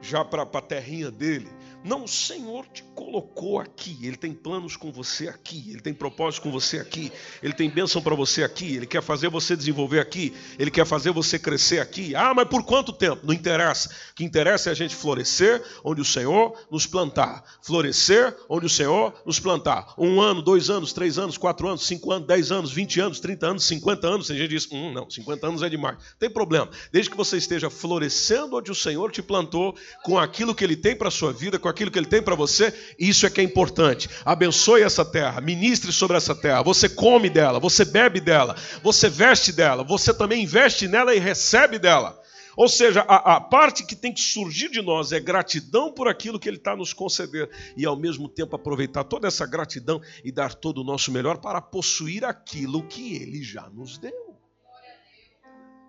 [0.00, 1.48] já para a terrinha dele.
[1.84, 3.98] Não, o Senhor te colocou aqui.
[4.02, 5.70] Ele tem planos com você aqui.
[5.70, 7.10] Ele tem propósitos com você aqui.
[7.42, 8.76] Ele tem bênção para você aqui.
[8.76, 10.32] Ele quer fazer você desenvolver aqui.
[10.58, 12.14] Ele quer fazer você crescer aqui.
[12.14, 13.26] Ah, mas por quanto tempo?
[13.26, 13.88] Não interessa.
[13.88, 17.42] O que interessa é a gente florescer onde o Senhor nos plantar.
[17.62, 19.92] Florescer onde o Senhor nos plantar.
[19.98, 23.48] Um ano, dois anos, três anos, quatro anos, cinco anos, dez anos, vinte anos, trinta
[23.48, 24.28] anos, cinquenta anos.
[24.28, 25.98] Tem gente que diz, hum, não, cinquenta anos é demais.
[26.18, 26.70] Tem problema.
[26.92, 30.94] Desde que você esteja florescendo onde o Senhor te plantou, com aquilo que Ele tem
[30.94, 33.44] para a sua vida, com aquilo que Ele tem para você, isso é que é
[33.44, 34.08] importante.
[34.24, 36.62] Abençoe essa terra, ministre sobre essa terra.
[36.62, 41.78] Você come dela, você bebe dela, você veste dela, você também investe nela e recebe
[41.78, 42.22] dela.
[42.56, 46.38] Ou seja, a, a, parte que tem que surgir de nós é gratidão por aquilo
[46.38, 50.54] que Ele está nos conceder e ao mesmo tempo aproveitar toda essa gratidão e dar
[50.54, 54.36] todo o nosso melhor para possuir aquilo que Ele já nos deu.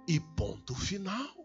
[0.07, 1.42] E ponto final.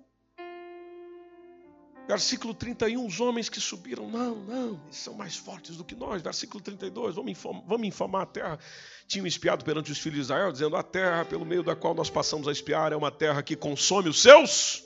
[2.09, 6.23] Versículo 31, os homens que subiram, não, não, eles são mais fortes do que nós.
[6.23, 8.59] Versículo 32, vamos infamar, vamos a terra.
[9.07, 12.09] Tinham espiado perante os filhos de Israel, dizendo: A terra pelo meio da qual nós
[12.09, 14.83] passamos a espiar é uma terra que consome os seus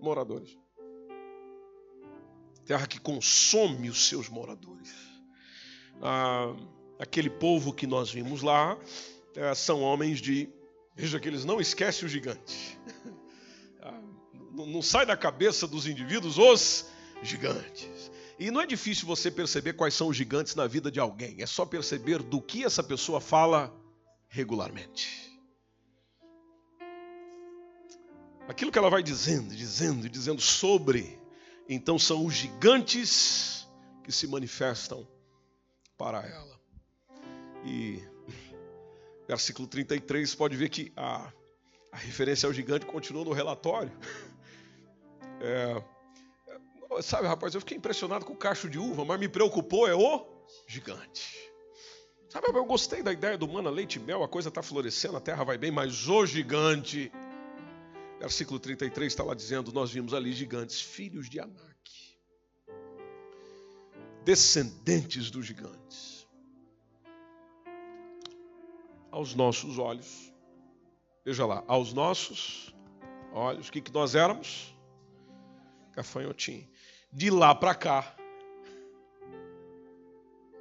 [0.00, 0.58] moradores.
[2.66, 4.92] Terra que consome os seus moradores.
[6.02, 6.56] Ah,
[6.98, 8.76] aquele povo que nós vimos lá
[9.36, 10.48] é, são homens de.
[10.96, 12.76] Veja que eles não esquecem o gigante.
[14.54, 16.86] Não sai da cabeça dos indivíduos os
[17.22, 18.10] gigantes.
[18.38, 21.46] E não é difícil você perceber quais são os gigantes na vida de alguém, é
[21.46, 23.74] só perceber do que essa pessoa fala
[24.28, 25.24] regularmente.
[28.48, 31.18] Aquilo que ela vai dizendo, dizendo, dizendo sobre,
[31.68, 33.66] então são os gigantes
[34.02, 35.06] que se manifestam
[35.96, 36.60] para ela.
[37.64, 38.02] E
[39.26, 41.32] versículo 33 pode ver que a,
[41.90, 43.92] a referência ao gigante continua no relatório.
[45.46, 49.94] É, sabe, rapaz, eu fiquei impressionado com o cacho de uva, mas me preocupou é
[49.94, 50.26] o
[50.66, 51.52] gigante.
[52.30, 55.20] Sabe, eu gostei da ideia do mana leite e mel, a coisa está florescendo, a
[55.20, 57.12] terra vai bem, mas o gigante.
[58.18, 62.18] Versículo 33 está lá dizendo: Nós vimos ali gigantes, filhos de Anak,
[64.24, 66.26] descendentes dos gigantes.
[69.10, 70.32] Aos nossos olhos,
[71.24, 72.74] veja lá, aos nossos
[73.32, 74.73] olhos, o que, que nós éramos?
[75.94, 76.68] Gafanhotinho.
[77.12, 78.16] De lá para cá,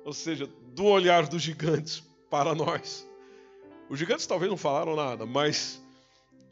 [0.05, 3.07] ou seja, do olhar dos gigantes para nós.
[3.89, 5.81] Os gigantes talvez não falaram nada, mas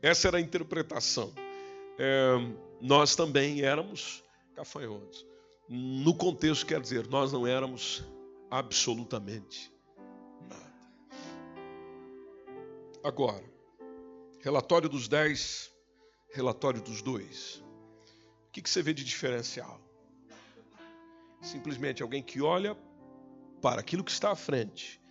[0.02, 1.34] essa era a interpretação.
[1.98, 2.34] É,
[2.80, 4.24] nós também éramos
[4.56, 5.26] gafanhotos.
[5.70, 8.04] No contexto, quer dizer, nós não éramos
[8.50, 9.72] absolutamente
[10.50, 10.74] nada.
[13.04, 13.44] Agora,
[14.42, 15.72] relatório dos dez,
[16.34, 17.64] relatório dos dois.
[18.52, 19.80] O que, você vê de diferencial?
[21.42, 22.78] Simplesmente alguém que olha
[23.62, 25.02] para aquilo que está à frente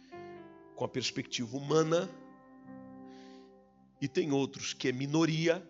[0.76, 2.10] com a perspectiva humana
[3.98, 5.66] e tem outros que é minoria,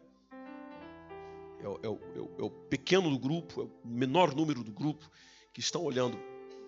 [1.63, 4.73] é o, é, o, é o, é pequeno do grupo, é o menor número do
[4.73, 5.09] grupo
[5.53, 6.19] que estão olhando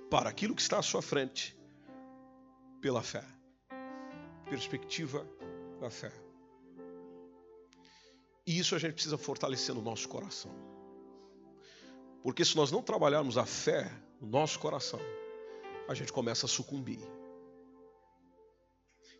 [0.08, 1.58] para aquilo que está à sua frente
[2.80, 3.24] pela fé.
[4.48, 5.28] Perspectiva
[5.80, 6.12] da fé.
[8.46, 10.71] E isso a gente precisa fortalecer no nosso coração.
[12.22, 15.00] Porque se nós não trabalharmos a fé no nosso coração,
[15.88, 17.00] a gente começa a sucumbir.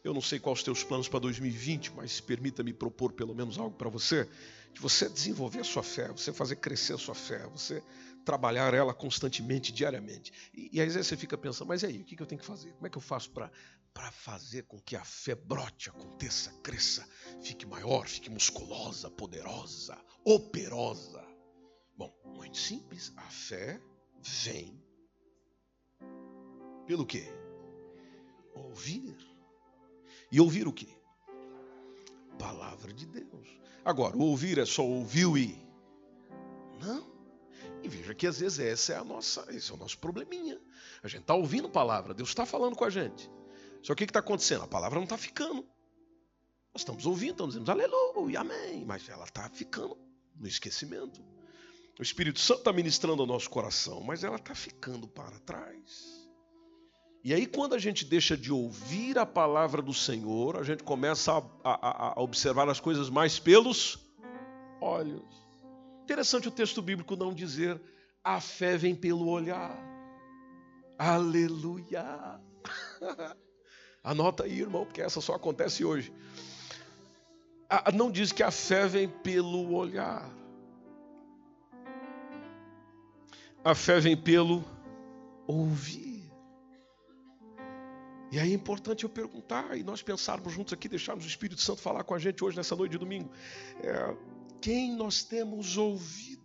[0.05, 3.77] Eu não sei quais os teus planos para 2020, mas permita-me propor pelo menos algo
[3.77, 4.29] para você,
[4.73, 7.83] de você desenvolver a sua fé, você fazer crescer a sua fé, você
[8.25, 10.33] trabalhar ela constantemente, diariamente.
[10.53, 12.41] E, e às vezes você fica pensando, mas e aí, o que, que eu tenho
[12.41, 12.73] que fazer?
[12.73, 17.07] Como é que eu faço para fazer com que a fé brote, aconteça, cresça,
[17.41, 21.32] fique maior, fique musculosa, poderosa, operosa?
[22.03, 23.81] Bom, muito simples, a fé
[24.21, 24.83] vem
[26.85, 27.33] pelo quê?
[28.57, 29.17] Ouvir.
[30.33, 30.88] E ouvir o quê?
[32.41, 33.49] Palavra de Deus.
[33.85, 35.57] Agora, ouvir é só ouviu e.
[36.81, 37.07] Não.
[37.85, 40.61] E veja que às vezes essa é a nossa, esse é o nosso probleminha.
[41.05, 43.31] A gente está ouvindo palavra, Deus está falando com a gente.
[43.81, 44.65] Só que o que está acontecendo?
[44.65, 45.62] A palavra não está ficando.
[46.75, 48.85] Nós estamos ouvindo, estamos dizendo aleluia, amém.
[48.85, 49.97] Mas ela está ficando
[50.35, 51.23] no esquecimento.
[51.99, 56.23] O Espírito Santo está ministrando ao nosso coração, mas ela está ficando para trás.
[57.25, 61.33] E aí, quando a gente deixa de ouvir a palavra do Senhor, a gente começa
[61.33, 63.99] a, a, a observar as coisas mais pelos
[64.81, 65.23] olhos.
[66.03, 67.81] Interessante o texto bíblico não dizer
[68.25, 69.77] a fé vem pelo olhar.
[70.99, 72.41] Aleluia!
[74.03, 76.13] Anota aí, irmão, porque essa só acontece hoje.
[77.95, 80.29] Não diz que a fé vem pelo olhar.
[83.64, 84.64] A fé vem pelo
[85.46, 86.12] ouvir.
[88.33, 91.81] E aí é importante eu perguntar e nós pensarmos juntos aqui, deixarmos o Espírito Santo
[91.81, 93.31] falar com a gente hoje, nessa noite de domingo.
[93.83, 94.16] É,
[94.61, 96.42] quem nós temos ouvido?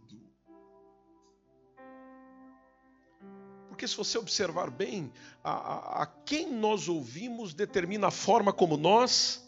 [3.70, 5.12] Porque se você observar bem,
[5.44, 9.48] a, a, a quem nós ouvimos determina a forma como nós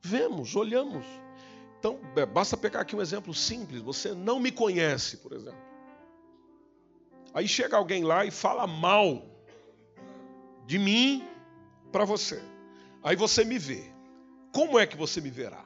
[0.00, 1.06] vemos, olhamos.
[1.78, 3.80] Então, é, basta pegar aqui um exemplo simples.
[3.82, 5.71] Você não me conhece, por exemplo.
[7.34, 9.24] Aí chega alguém lá e fala mal
[10.66, 11.26] de mim
[11.90, 12.42] para você.
[13.02, 13.92] Aí você me vê.
[14.52, 15.64] Como é que você me verá?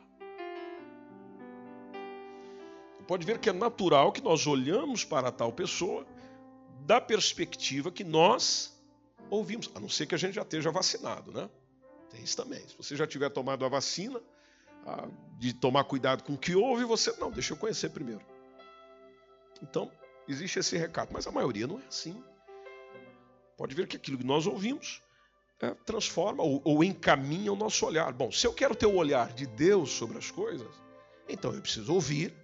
[3.07, 6.07] Pode ver que é natural que nós olhamos para tal pessoa
[6.81, 8.77] da perspectiva que nós
[9.31, 11.49] ouvimos, a não ser que a gente já esteja vacinado, né?
[12.11, 12.61] Tem isso também.
[12.67, 14.21] Se você já tiver tomado a vacina,
[15.39, 18.25] de tomar cuidado com o que ouve, você não, deixa eu conhecer primeiro.
[19.63, 19.91] Então,
[20.29, 22.23] existe esse recado, mas a maioria não é assim.
[23.57, 25.01] Pode ver que aquilo que nós ouvimos
[25.61, 28.13] é, transforma ou, ou encaminha o nosso olhar.
[28.13, 30.69] Bom, se eu quero ter o olhar de Deus sobre as coisas,
[31.29, 32.35] então eu preciso ouvir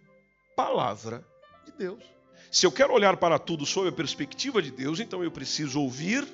[0.56, 1.26] palavra
[1.64, 2.02] de Deus.
[2.50, 6.26] Se eu quero olhar para tudo sob a perspectiva de Deus, então eu preciso ouvir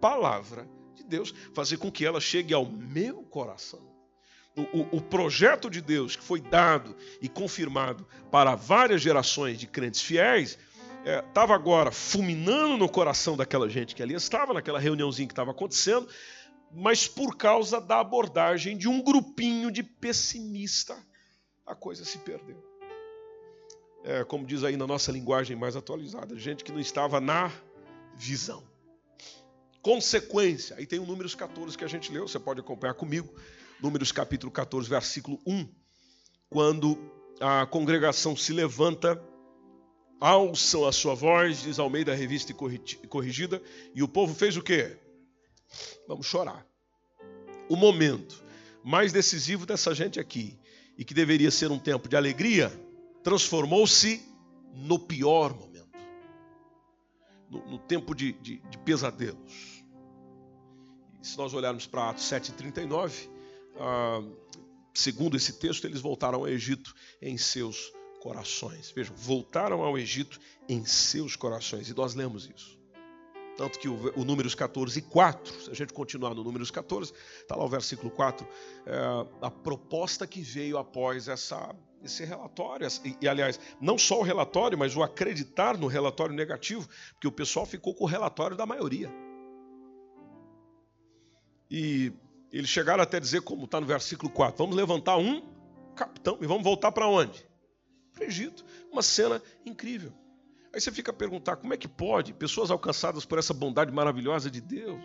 [0.00, 3.86] palavra de Deus, fazer com que ela chegue ao meu coração.
[4.56, 9.68] O, o, o, projeto de Deus que foi dado e confirmado para várias gerações de
[9.68, 10.58] crentes fiéis
[11.04, 15.50] estava é, agora fulminando no coração daquela gente que ali estava, naquela reuniãozinha que estava
[15.50, 16.08] acontecendo,
[16.72, 20.96] mas por causa da abordagem de um grupinho de pessimista,
[21.66, 22.62] a coisa se perdeu.
[24.04, 27.50] É, como diz aí na nossa linguagem mais atualizada, gente que não estava na
[28.14, 28.62] visão.
[29.82, 33.32] Consequência, aí tem o Números 14 que a gente leu, você pode acompanhar comigo,
[33.80, 35.68] Números capítulo 14, versículo 1,
[36.50, 36.98] quando
[37.40, 39.22] a congregação se levanta
[40.20, 43.62] alçam a sua voz, diz Almeida Revista e Corrigida,
[43.94, 44.96] e o povo fez o quê?
[46.06, 46.66] Vamos chorar.
[47.68, 48.42] O momento
[48.82, 50.58] mais decisivo dessa gente aqui,
[50.96, 52.72] e que deveria ser um tempo de alegria,
[53.22, 54.22] transformou-se
[54.74, 55.68] no pior momento
[57.50, 59.84] no, no tempo de, de, de, pesadelos.
[61.22, 63.28] E se nós olharmos para Atos 7,39,
[63.78, 64.22] ah,
[64.94, 67.92] segundo esse texto, eles voltaram ao Egito em seus
[68.28, 68.90] corações.
[68.90, 70.38] Vejam, voltaram ao Egito
[70.68, 71.88] em seus corações.
[71.88, 72.78] E nós lemos isso.
[73.56, 77.10] Tanto que o, o Números 14 e 4, se a gente continuar no Números 14,
[77.40, 78.46] está lá o versículo 4,
[78.84, 81.74] é, a proposta que veio após essa,
[82.04, 82.86] esse relatório.
[83.02, 87.32] E, e, aliás, não só o relatório, mas o acreditar no relatório negativo, porque o
[87.32, 89.10] pessoal ficou com o relatório da maioria.
[91.70, 92.12] E
[92.52, 95.42] eles chegaram até dizer, como está no versículo 4, vamos levantar um
[95.96, 97.47] capitão e vamos voltar para onde?
[98.18, 98.64] Para o Egito.
[98.90, 100.12] Uma cena incrível.
[100.72, 104.50] Aí você fica a perguntar como é que pode pessoas alcançadas por essa bondade maravilhosa
[104.50, 105.02] de Deus,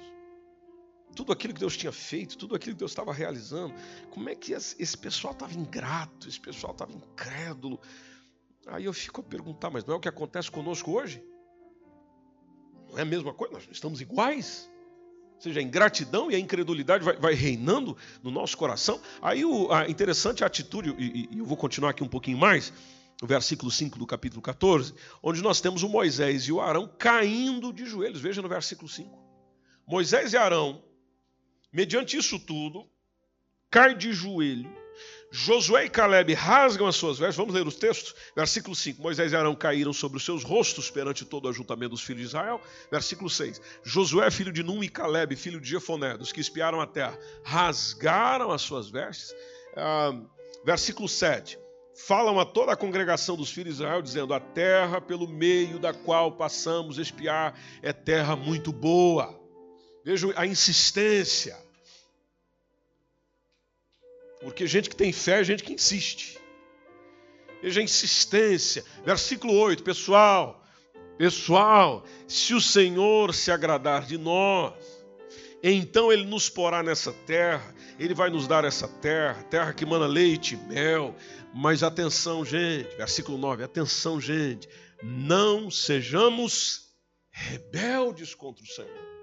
[1.16, 3.74] tudo aquilo que Deus tinha feito, tudo aquilo que Deus estava realizando,
[4.10, 7.80] como é que esse pessoal estava ingrato, esse pessoal estava incrédulo?
[8.68, 11.24] Aí eu fico a perguntar, mas não é o que acontece conosco hoje?
[12.90, 13.54] Não é a mesma coisa?
[13.54, 14.70] Nós estamos iguais?
[15.36, 19.00] Ou seja, a ingratidão e a incredulidade vai, vai reinando no nosso coração.
[19.22, 22.74] Aí o a interessante atitude, e, e eu vou continuar aqui um pouquinho mais,
[23.24, 24.94] no versículo 5 do capítulo 14,
[25.24, 28.20] onde nós temos o Moisés e o Arão caindo de joelhos.
[28.20, 29.18] Veja no versículo 5.
[29.88, 30.84] Moisés e Arão,
[31.72, 32.86] mediante isso tudo,
[33.72, 34.70] caem de joelho.
[35.32, 37.38] Josué e Caleb rasgam as suas vestes.
[37.38, 38.14] Vamos ler os textos.
[38.36, 39.02] Versículo 5.
[39.02, 42.28] Moisés e Arão caíram sobre os seus rostos perante todo o ajuntamento dos filhos de
[42.28, 42.60] Israel.
[42.92, 43.62] Versículo 6.
[43.84, 48.52] Josué, filho de Num, e Caleb, filho de Jefoné, dos que espiaram a terra, rasgaram
[48.52, 49.34] as suas vestes.
[49.78, 50.12] Ah,
[50.66, 51.63] versículo 7
[51.96, 55.94] falam a toda a congregação dos filhos de Israel, dizendo: A terra pelo meio da
[55.94, 59.40] qual passamos espiar é terra muito boa.
[60.04, 61.58] Vejo a insistência.
[64.42, 66.38] Porque gente que tem fé é gente que insiste.
[67.62, 68.84] Veja a insistência.
[69.06, 70.62] Versículo 8, pessoal.
[71.18, 74.74] Pessoal, se o Senhor se agradar de nós,
[75.72, 80.06] então ele nos porá nessa terra, ele vai nos dar essa terra, terra que mana
[80.06, 81.16] leite e mel,
[81.54, 84.68] mas atenção, gente, versículo 9: atenção, gente,
[85.02, 86.94] não sejamos
[87.32, 89.14] rebeldes contra o Senhor.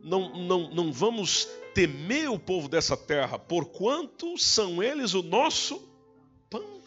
[0.00, 5.82] Não, não, não vamos temer o povo dessa terra, porquanto são eles o nosso
[6.48, 6.80] pão.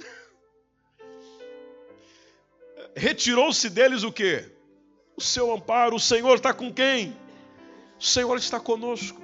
[2.96, 4.50] Retirou-se deles o que?
[5.18, 5.98] O seu amparo.
[5.98, 7.14] O Senhor está com quem?
[8.00, 9.22] O Senhor está conosco.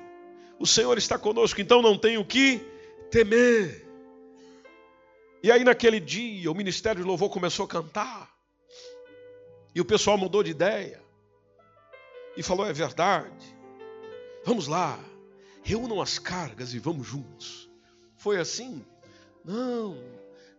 [0.59, 2.59] O Senhor está conosco, então não tem o que
[3.09, 3.85] temer.
[5.41, 8.35] E aí, naquele dia, o ministério de louvor começou a cantar.
[9.73, 11.01] E o pessoal mudou de ideia.
[12.35, 13.55] E falou: é verdade.
[14.43, 14.99] Vamos lá.
[15.63, 17.69] Reúnam as cargas e vamos juntos.
[18.17, 18.85] Foi assim?
[19.43, 19.97] Não.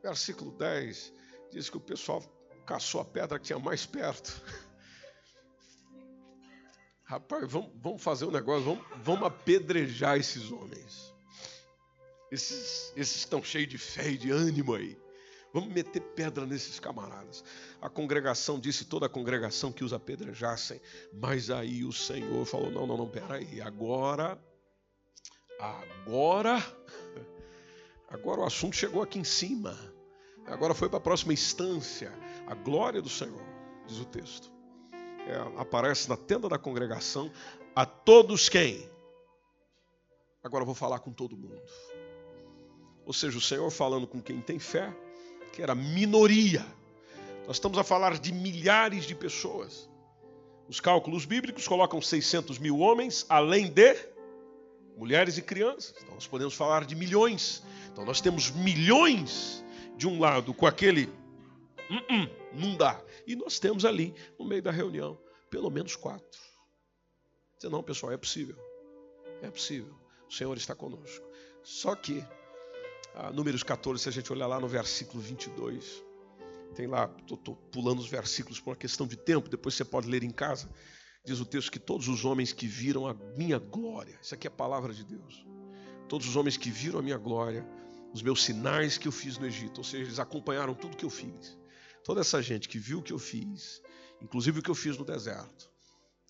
[0.03, 1.13] Versículo 10
[1.51, 2.23] diz que o pessoal
[2.65, 4.43] caçou a pedra que tinha mais perto.
[7.07, 11.15] Rapaz, vamos, vamos fazer um negócio, vamos, vamos apedrejar esses homens.
[12.33, 14.99] Esses, esses estão cheios de fé e de ânimo aí.
[15.53, 17.45] Vamos meter pedra nesses camaradas.
[17.81, 20.81] A congregação disse, toda a congregação que os apedrejassem.
[21.13, 23.61] Mas aí o Senhor falou: não, não, não, peraí.
[23.61, 24.37] Agora,
[25.61, 26.61] agora,
[28.11, 29.79] agora o assunto chegou aqui em cima.
[30.47, 32.13] Agora foi para a próxima instância.
[32.49, 33.47] A glória do Senhor,
[33.87, 34.56] diz o texto.
[35.27, 37.31] É, aparece na tenda da congregação
[37.75, 38.89] a todos quem?
[40.43, 41.61] Agora vou falar com todo mundo.
[43.05, 44.95] Ou seja, o Senhor falando com quem tem fé,
[45.53, 46.65] que era minoria.
[47.47, 49.89] Nós estamos a falar de milhares de pessoas.
[50.69, 53.97] Os cálculos bíblicos colocam 600 mil homens, além de
[54.97, 55.95] mulheres e crianças.
[56.03, 57.63] Então nós podemos falar de milhões.
[57.93, 59.65] Então nós temos milhões
[59.97, 61.05] de um lado com aquele.
[61.91, 63.01] Uh -uh, não dá.
[63.27, 65.19] E nós temos ali, no meio da reunião,
[65.51, 66.41] pelo menos quatro.
[67.57, 68.57] Dizer, não, pessoal, é possível.
[69.43, 69.95] É possível.
[70.29, 71.25] O Senhor está conosco.
[71.63, 72.25] Só que
[73.15, 76.05] ah, Números 14, se a gente olhar lá no versículo 22,
[76.75, 80.23] tem lá, estou pulando os versículos por uma questão de tempo, depois você pode ler
[80.23, 80.69] em casa.
[81.25, 84.51] Diz o texto que todos os homens que viram a minha glória, isso aqui é
[84.51, 85.47] a palavra de Deus.
[86.09, 87.67] Todos os homens que viram a minha glória,
[88.13, 91.11] os meus sinais que eu fiz no Egito, ou seja, eles acompanharam tudo que eu
[91.11, 91.57] fiz.
[92.07, 93.83] Toda essa gente que viu o que eu fiz,
[94.23, 95.69] inclusive o que eu fiz no deserto,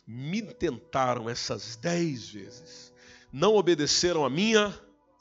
[0.07, 2.91] me tentaram essas dez vezes,
[3.31, 4.75] não obedeceram a minha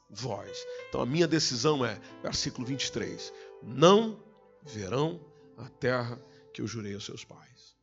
[0.10, 0.66] voz.
[0.88, 4.24] Então a minha decisão é, versículo 23, não
[4.64, 5.20] verão
[5.58, 6.18] a terra
[6.54, 7.76] que eu jurei aos seus pais.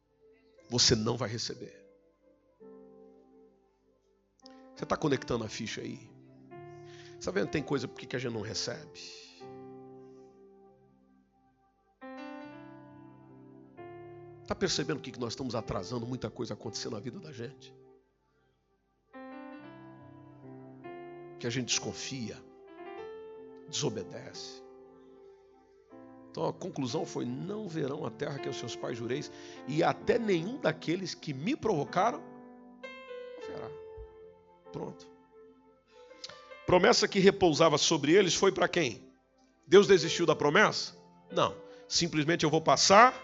[0.71, 1.79] Você não vai receber.
[4.75, 6.11] Você está conectando a ficha aí?
[7.21, 7.51] Está vendo?
[7.51, 9.22] Tem coisa por que a gente não recebe.
[14.43, 17.73] Está percebendo que nós estamos atrasando muita coisa acontecendo na vida da gente?
[21.43, 22.41] que a gente desconfia,
[23.69, 24.63] desobedece.
[26.31, 29.29] Então a conclusão foi: não verão a terra que os seus pais jureis,
[29.67, 32.23] e até nenhum daqueles que me provocaram
[33.45, 33.69] verá.
[34.71, 35.05] Pronto.
[36.65, 39.03] Promessa que repousava sobre eles foi para quem?
[39.67, 40.97] Deus desistiu da promessa?
[41.29, 41.57] Não.
[41.89, 43.21] Simplesmente eu vou passar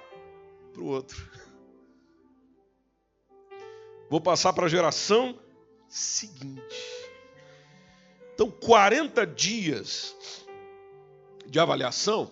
[0.79, 1.31] para o outro.
[4.09, 5.39] Vou passar para a geração
[5.89, 6.63] seguinte.
[8.35, 10.15] Então, 40 dias
[11.47, 12.31] de avaliação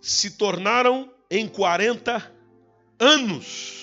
[0.00, 2.34] se tornaram em 40
[2.98, 3.82] anos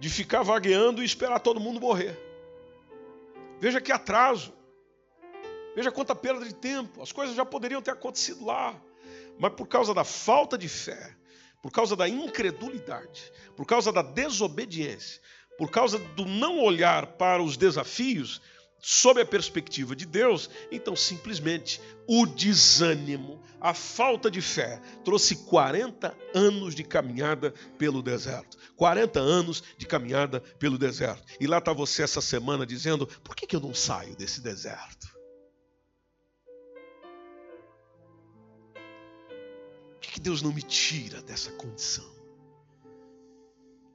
[0.00, 2.18] de ficar vagueando e esperar todo mundo morrer.
[3.60, 4.52] Veja que atraso.
[5.74, 7.02] Veja quanta perda de tempo.
[7.02, 8.80] As coisas já poderiam ter acontecido lá.
[9.38, 11.14] Mas por causa da falta de fé,
[11.62, 15.20] por causa da incredulidade, por causa da desobediência,
[15.58, 18.40] por causa do não olhar para os desafios,
[18.78, 26.16] sob a perspectiva de Deus, então simplesmente o desânimo, a falta de fé, trouxe 40
[26.32, 28.56] anos de caminhada pelo deserto.
[28.76, 31.24] 40 anos de caminhada pelo deserto.
[31.40, 34.95] E lá está você essa semana dizendo: por que, que eu não saio desse deserto?
[40.16, 42.04] Que, Deus não me tira dessa condição?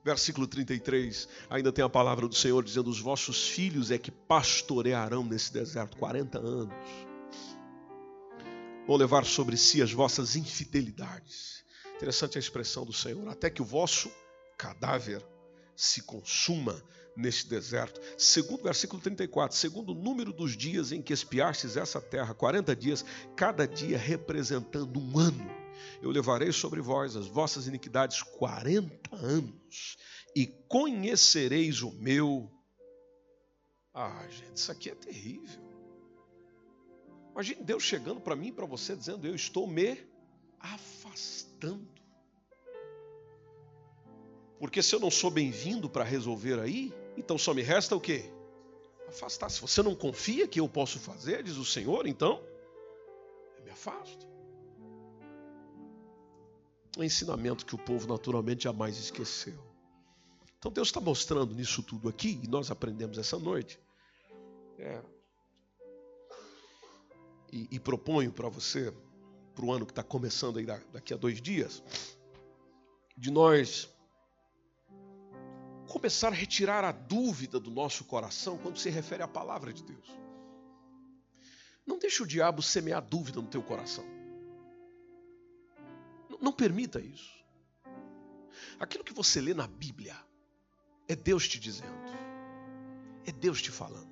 [0.06, 5.24] Versículo 33, ainda tem a palavra do Senhor dizendo: Os vossos filhos é que pastorearão
[5.24, 6.76] nesse deserto 40 anos.
[8.88, 11.64] Vão levar sobre si as vossas infidelidades.
[11.96, 14.12] Interessante a expressão do Senhor: até que o vosso
[14.58, 15.26] cadáver
[15.76, 16.84] se consuma
[17.16, 18.00] neste deserto.
[18.16, 23.04] Segundo versículo 34, segundo o número dos dias em que espiastes essa terra, 40 dias,
[23.36, 25.61] cada dia representando um ano
[26.02, 29.98] eu levarei sobre vós as vossas iniquidades quarenta anos,
[30.36, 32.52] e conhecereis o meu.
[33.94, 35.62] Ah, gente, isso aqui é terrível.
[37.32, 39.98] Imagine Deus chegando para mim e para você dizendo: Eu estou me
[40.60, 41.88] afastando.
[44.60, 48.26] Porque se eu não sou bem-vindo para resolver aí, então só me resta o quê?
[49.08, 49.50] Afastar.
[49.50, 52.44] Se você não confia que eu posso fazer, diz o Senhor, então
[53.58, 54.31] eu me afasto
[56.98, 59.58] um ensinamento que o povo naturalmente jamais esqueceu.
[60.58, 63.80] Então Deus está mostrando nisso tudo aqui, e nós aprendemos essa noite.
[64.78, 65.02] É,
[67.52, 68.94] e, e proponho para você,
[69.54, 71.84] para o ano que está começando aí daqui a dois dias,
[73.18, 73.90] de nós
[75.88, 80.08] começar a retirar a dúvida do nosso coração quando se refere à palavra de Deus.
[81.86, 84.06] Não deixe o diabo semear dúvida no teu coração.
[86.42, 87.40] Não permita isso.
[88.80, 90.16] Aquilo que você lê na Bíblia
[91.08, 92.10] é Deus te dizendo,
[93.26, 94.10] é Deus te falando.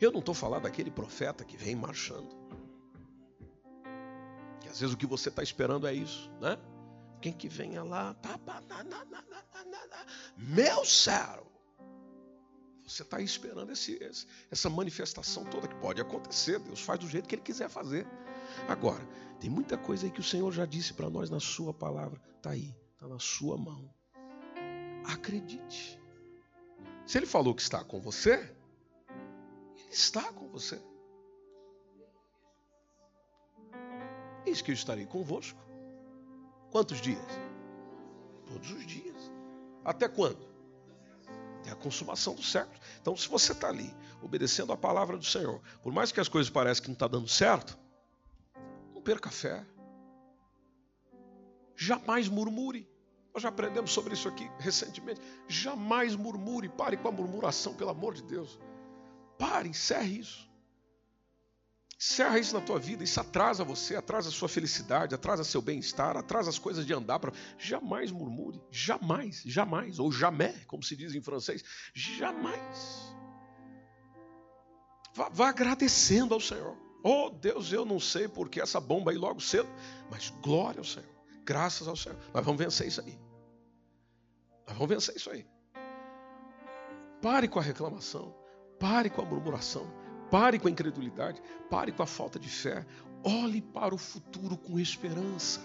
[0.00, 2.34] Eu não estou falando daquele profeta que vem marchando.
[4.60, 6.58] Que às vezes o que você está esperando é isso, né?
[7.20, 8.16] Quem que venha lá,
[10.36, 11.46] meu céu.
[12.84, 13.98] Você está esperando esse,
[14.50, 16.58] essa manifestação toda que pode acontecer.
[16.58, 18.06] Deus faz do jeito que Ele quiser fazer.
[18.68, 19.06] Agora,
[19.40, 22.20] tem muita coisa aí que o Senhor já disse para nós na Sua palavra.
[22.36, 23.92] Está aí, está na Sua mão.
[25.04, 26.00] Acredite.
[27.04, 28.34] Se Ele falou que está com você,
[29.76, 30.80] Ele está com você.
[34.46, 35.58] Eis que eu estarei convosco.
[36.70, 37.26] Quantos dias?
[38.46, 39.30] Todos os dias.
[39.84, 40.46] Até quando?
[41.58, 42.78] Até a consumação do século.
[43.00, 46.50] Então, se você está ali, obedecendo a palavra do Senhor, por mais que as coisas
[46.50, 47.78] pareçam que não estão tá dando certo,
[49.02, 49.64] perca a fé.
[51.76, 52.88] Jamais murmure.
[53.34, 55.20] Nós já aprendemos sobre isso aqui recentemente.
[55.48, 56.68] Jamais murmure.
[56.68, 58.58] Pare com a murmuração, pelo amor de Deus.
[59.38, 60.50] Pare, encerre isso.
[61.98, 63.02] Encerra isso na tua vida.
[63.02, 67.18] Isso atrasa você, atrasa a sua felicidade, atrasa seu bem-estar, atrasa as coisas de andar.
[67.18, 67.32] Pra...
[67.56, 68.60] Jamais murmure.
[68.70, 69.98] Jamais, jamais.
[69.98, 71.64] Ou jamais, como se diz em francês.
[71.94, 73.14] Jamais.
[75.14, 76.76] Vá, vá agradecendo ao Senhor.
[77.02, 79.68] Oh Deus, eu não sei porque essa bomba aí logo cedo,
[80.10, 81.08] mas glória ao Senhor,
[81.44, 82.16] graças ao Senhor.
[82.32, 83.18] Nós vamos vencer isso aí.
[84.66, 85.44] Nós vamos vencer isso aí.
[87.20, 88.34] Pare com a reclamação,
[88.78, 89.86] pare com a murmuração,
[90.30, 92.86] pare com a incredulidade, pare com a falta de fé.
[93.24, 95.60] Olhe para o futuro com esperança.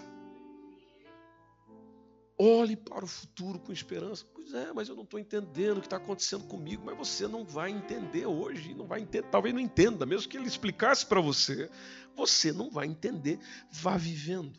[2.38, 4.24] Olhe para o futuro com esperança.
[4.54, 6.82] É, mas eu não estou entendendo o que está acontecendo comigo.
[6.84, 10.46] Mas você não vai entender hoje, não vai entender, talvez não entenda, mesmo que ele
[10.46, 11.70] explicasse para você,
[12.16, 13.38] você não vai entender.
[13.70, 14.58] Vá vivendo,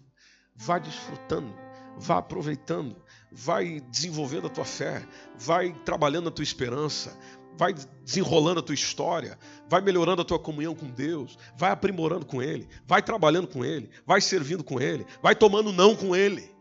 [0.55, 1.53] vá desfrutando,
[1.97, 2.95] vá aproveitando,
[3.31, 7.17] vai desenvolvendo a tua fé, vai trabalhando a tua esperança,
[7.57, 7.73] vai
[8.03, 9.37] desenrolando a tua história,
[9.67, 13.89] vai melhorando a tua comunhão com Deus, vai aprimorando com Ele, vai trabalhando com Ele,
[14.05, 16.59] vai servindo com Ele, vai tomando não com Ele.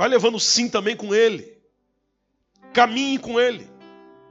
[0.00, 1.59] Vai levando sim também com ele.
[2.72, 3.68] Caminhe com ele.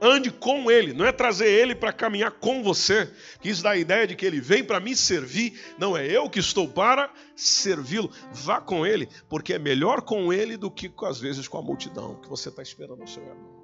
[0.00, 0.94] Ande com ele.
[0.94, 3.12] Não é trazer ele para caminhar com você.
[3.44, 5.60] Isso dá a ideia de que ele vem para me servir.
[5.78, 8.10] Não é eu que estou para servi-lo.
[8.32, 12.18] Vá com ele, porque é melhor com ele do que às vezes com a multidão
[12.20, 13.60] que você está esperando ao seu irmão.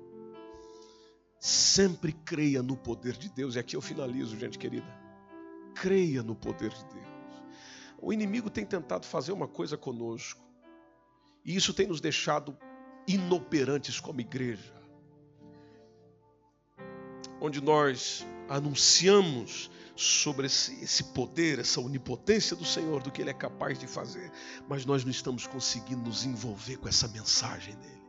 [1.40, 3.54] Sempre creia no poder de Deus.
[3.54, 4.86] E aqui eu finalizo, gente querida.
[5.74, 7.06] Creia no poder de Deus.
[7.98, 10.46] O inimigo tem tentado fazer uma coisa conosco
[11.46, 12.58] e isso tem nos deixado
[13.06, 14.74] inoperantes como igreja.
[17.40, 23.34] Onde nós anunciamos sobre esse, esse, poder, essa onipotência do Senhor, do que Ele é
[23.34, 24.30] capaz de fazer,
[24.68, 28.02] mas nós não estamos conseguindo nos envolver com essa mensagem dele,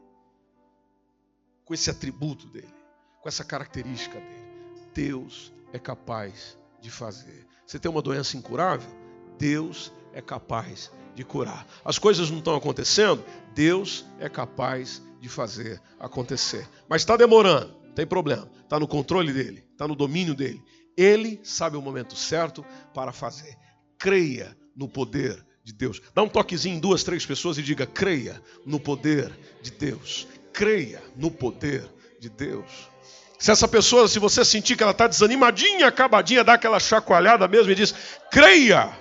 [1.64, 2.74] com esse atributo dele,
[3.22, 4.48] com essa característica dele.
[4.94, 7.48] Deus é capaz de fazer.
[7.66, 8.90] Você tem uma doença incurável?
[9.38, 11.66] Deus é capaz de curar.
[11.84, 13.26] As coisas não estão acontecendo?
[13.56, 16.70] Deus é capaz de fazer acontecer.
[16.88, 18.48] Mas está demorando, tem problema.
[18.62, 20.64] Está no controle dele, está no domínio dele.
[20.96, 22.64] Ele sabe o momento certo
[22.94, 23.58] para fazer.
[23.98, 26.00] Creia no poder de Deus.
[26.14, 29.32] Dá um toquezinho em duas, três pessoas e diga: creia no poder
[29.64, 30.28] de Deus.
[30.54, 31.90] Creia no poder
[32.20, 32.92] de Deus.
[33.40, 37.72] Se essa pessoa, se você sentir que ela está desanimadinha, acabadinha, dá aquela chacoalhada mesmo
[37.72, 37.96] e diz:
[38.30, 38.96] creia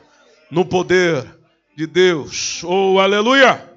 [0.51, 1.36] no poder
[1.77, 2.65] de Deus.
[2.65, 3.71] Oh, aleluia!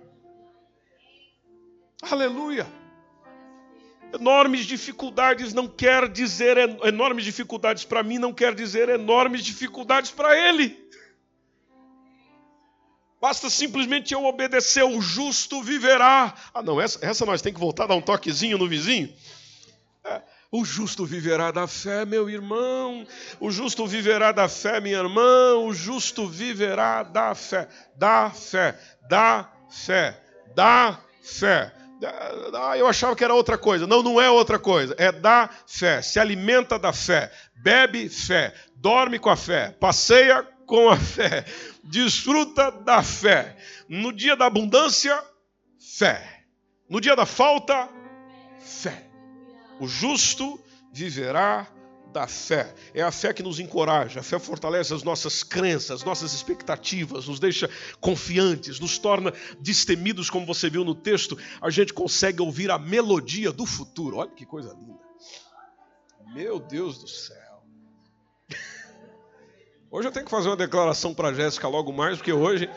[2.02, 2.66] Aleluia!
[4.14, 10.36] Enormes dificuldades não quer dizer enormes dificuldades para mim, não quer dizer enormes dificuldades para
[10.36, 10.90] ele.
[13.22, 16.34] Basta simplesmente eu obedecer, o justo viverá.
[16.54, 19.14] Ah, não, essa, essa nós tem que voltar a dar um toquezinho no vizinho.
[20.06, 20.22] É,
[20.52, 23.06] o justo viverá da fé, meu irmão.
[23.40, 25.56] O justo viverá da fé, minha irmã.
[25.60, 30.20] O justo viverá da fé, da fé, da fé,
[30.56, 31.72] da fé.
[32.54, 33.86] Ah, eu achava que era outra coisa.
[33.86, 34.96] Não, não é outra coisa.
[34.98, 36.02] É da fé.
[36.02, 37.32] Se alimenta da fé.
[37.62, 38.54] Bebe fé.
[38.76, 39.72] Dorme com a fé.
[39.80, 41.46] Passeia com a fé.
[41.84, 43.56] Desfruta da fé.
[43.88, 45.22] No dia da abundância,
[45.98, 46.46] fé.
[46.90, 47.90] No dia da falta,
[48.60, 49.09] fé.
[49.80, 50.60] O justo
[50.92, 51.68] viverá
[52.12, 52.74] da fé.
[52.94, 57.40] É a fé que nos encoraja, a fé fortalece as nossas crenças, nossas expectativas, nos
[57.40, 57.70] deixa
[58.00, 61.38] confiantes, nos torna destemidos, como você viu no texto.
[61.62, 64.18] A gente consegue ouvir a melodia do futuro.
[64.18, 65.00] Olha que coisa linda.
[66.34, 67.38] Meu Deus do céu.
[69.92, 72.70] Hoje eu tenho que fazer uma declaração para Jéssica logo mais, porque hoje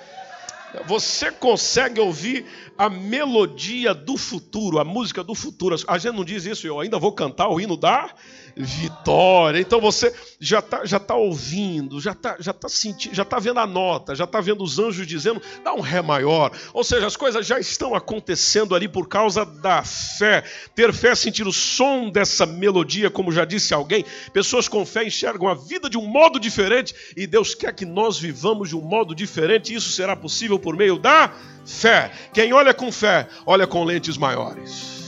[0.87, 2.47] você consegue ouvir
[2.77, 5.77] a melodia do futuro, a música do futuro.
[5.87, 8.15] A gente não diz isso, eu ainda vou cantar o hino da
[8.57, 9.61] vitória.
[9.61, 13.61] Então você já está já tá ouvindo, já está já tá sentindo, já está vendo
[13.61, 16.51] a nota, já está vendo os anjos dizendo, dá um ré maior.
[16.73, 20.45] Ou seja, as coisas já estão acontecendo ali por causa da fé.
[20.75, 24.05] Ter fé sentir o som dessa melodia, como já disse alguém.
[24.33, 28.19] Pessoas com fé enxergam a vida de um modo diferente e Deus quer que nós
[28.19, 29.75] vivamos de um modo diferente.
[29.75, 31.33] Isso será possível por meio da
[31.65, 32.11] fé.
[32.33, 35.03] Quem olha com fé, olha com lentes maiores.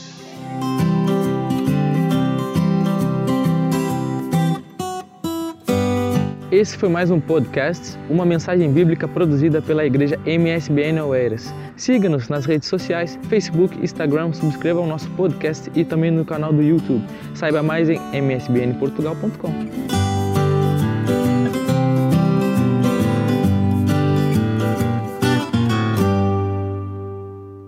[6.55, 11.53] Esse foi mais um podcast, uma mensagem bíblica produzida pela igreja MSBN Oeiras.
[11.77, 16.63] Siga-nos nas redes sociais, Facebook, Instagram, subscreva o nosso podcast e também no canal do
[16.63, 17.05] YouTube.
[17.35, 20.04] Saiba mais em msbnportugal.com.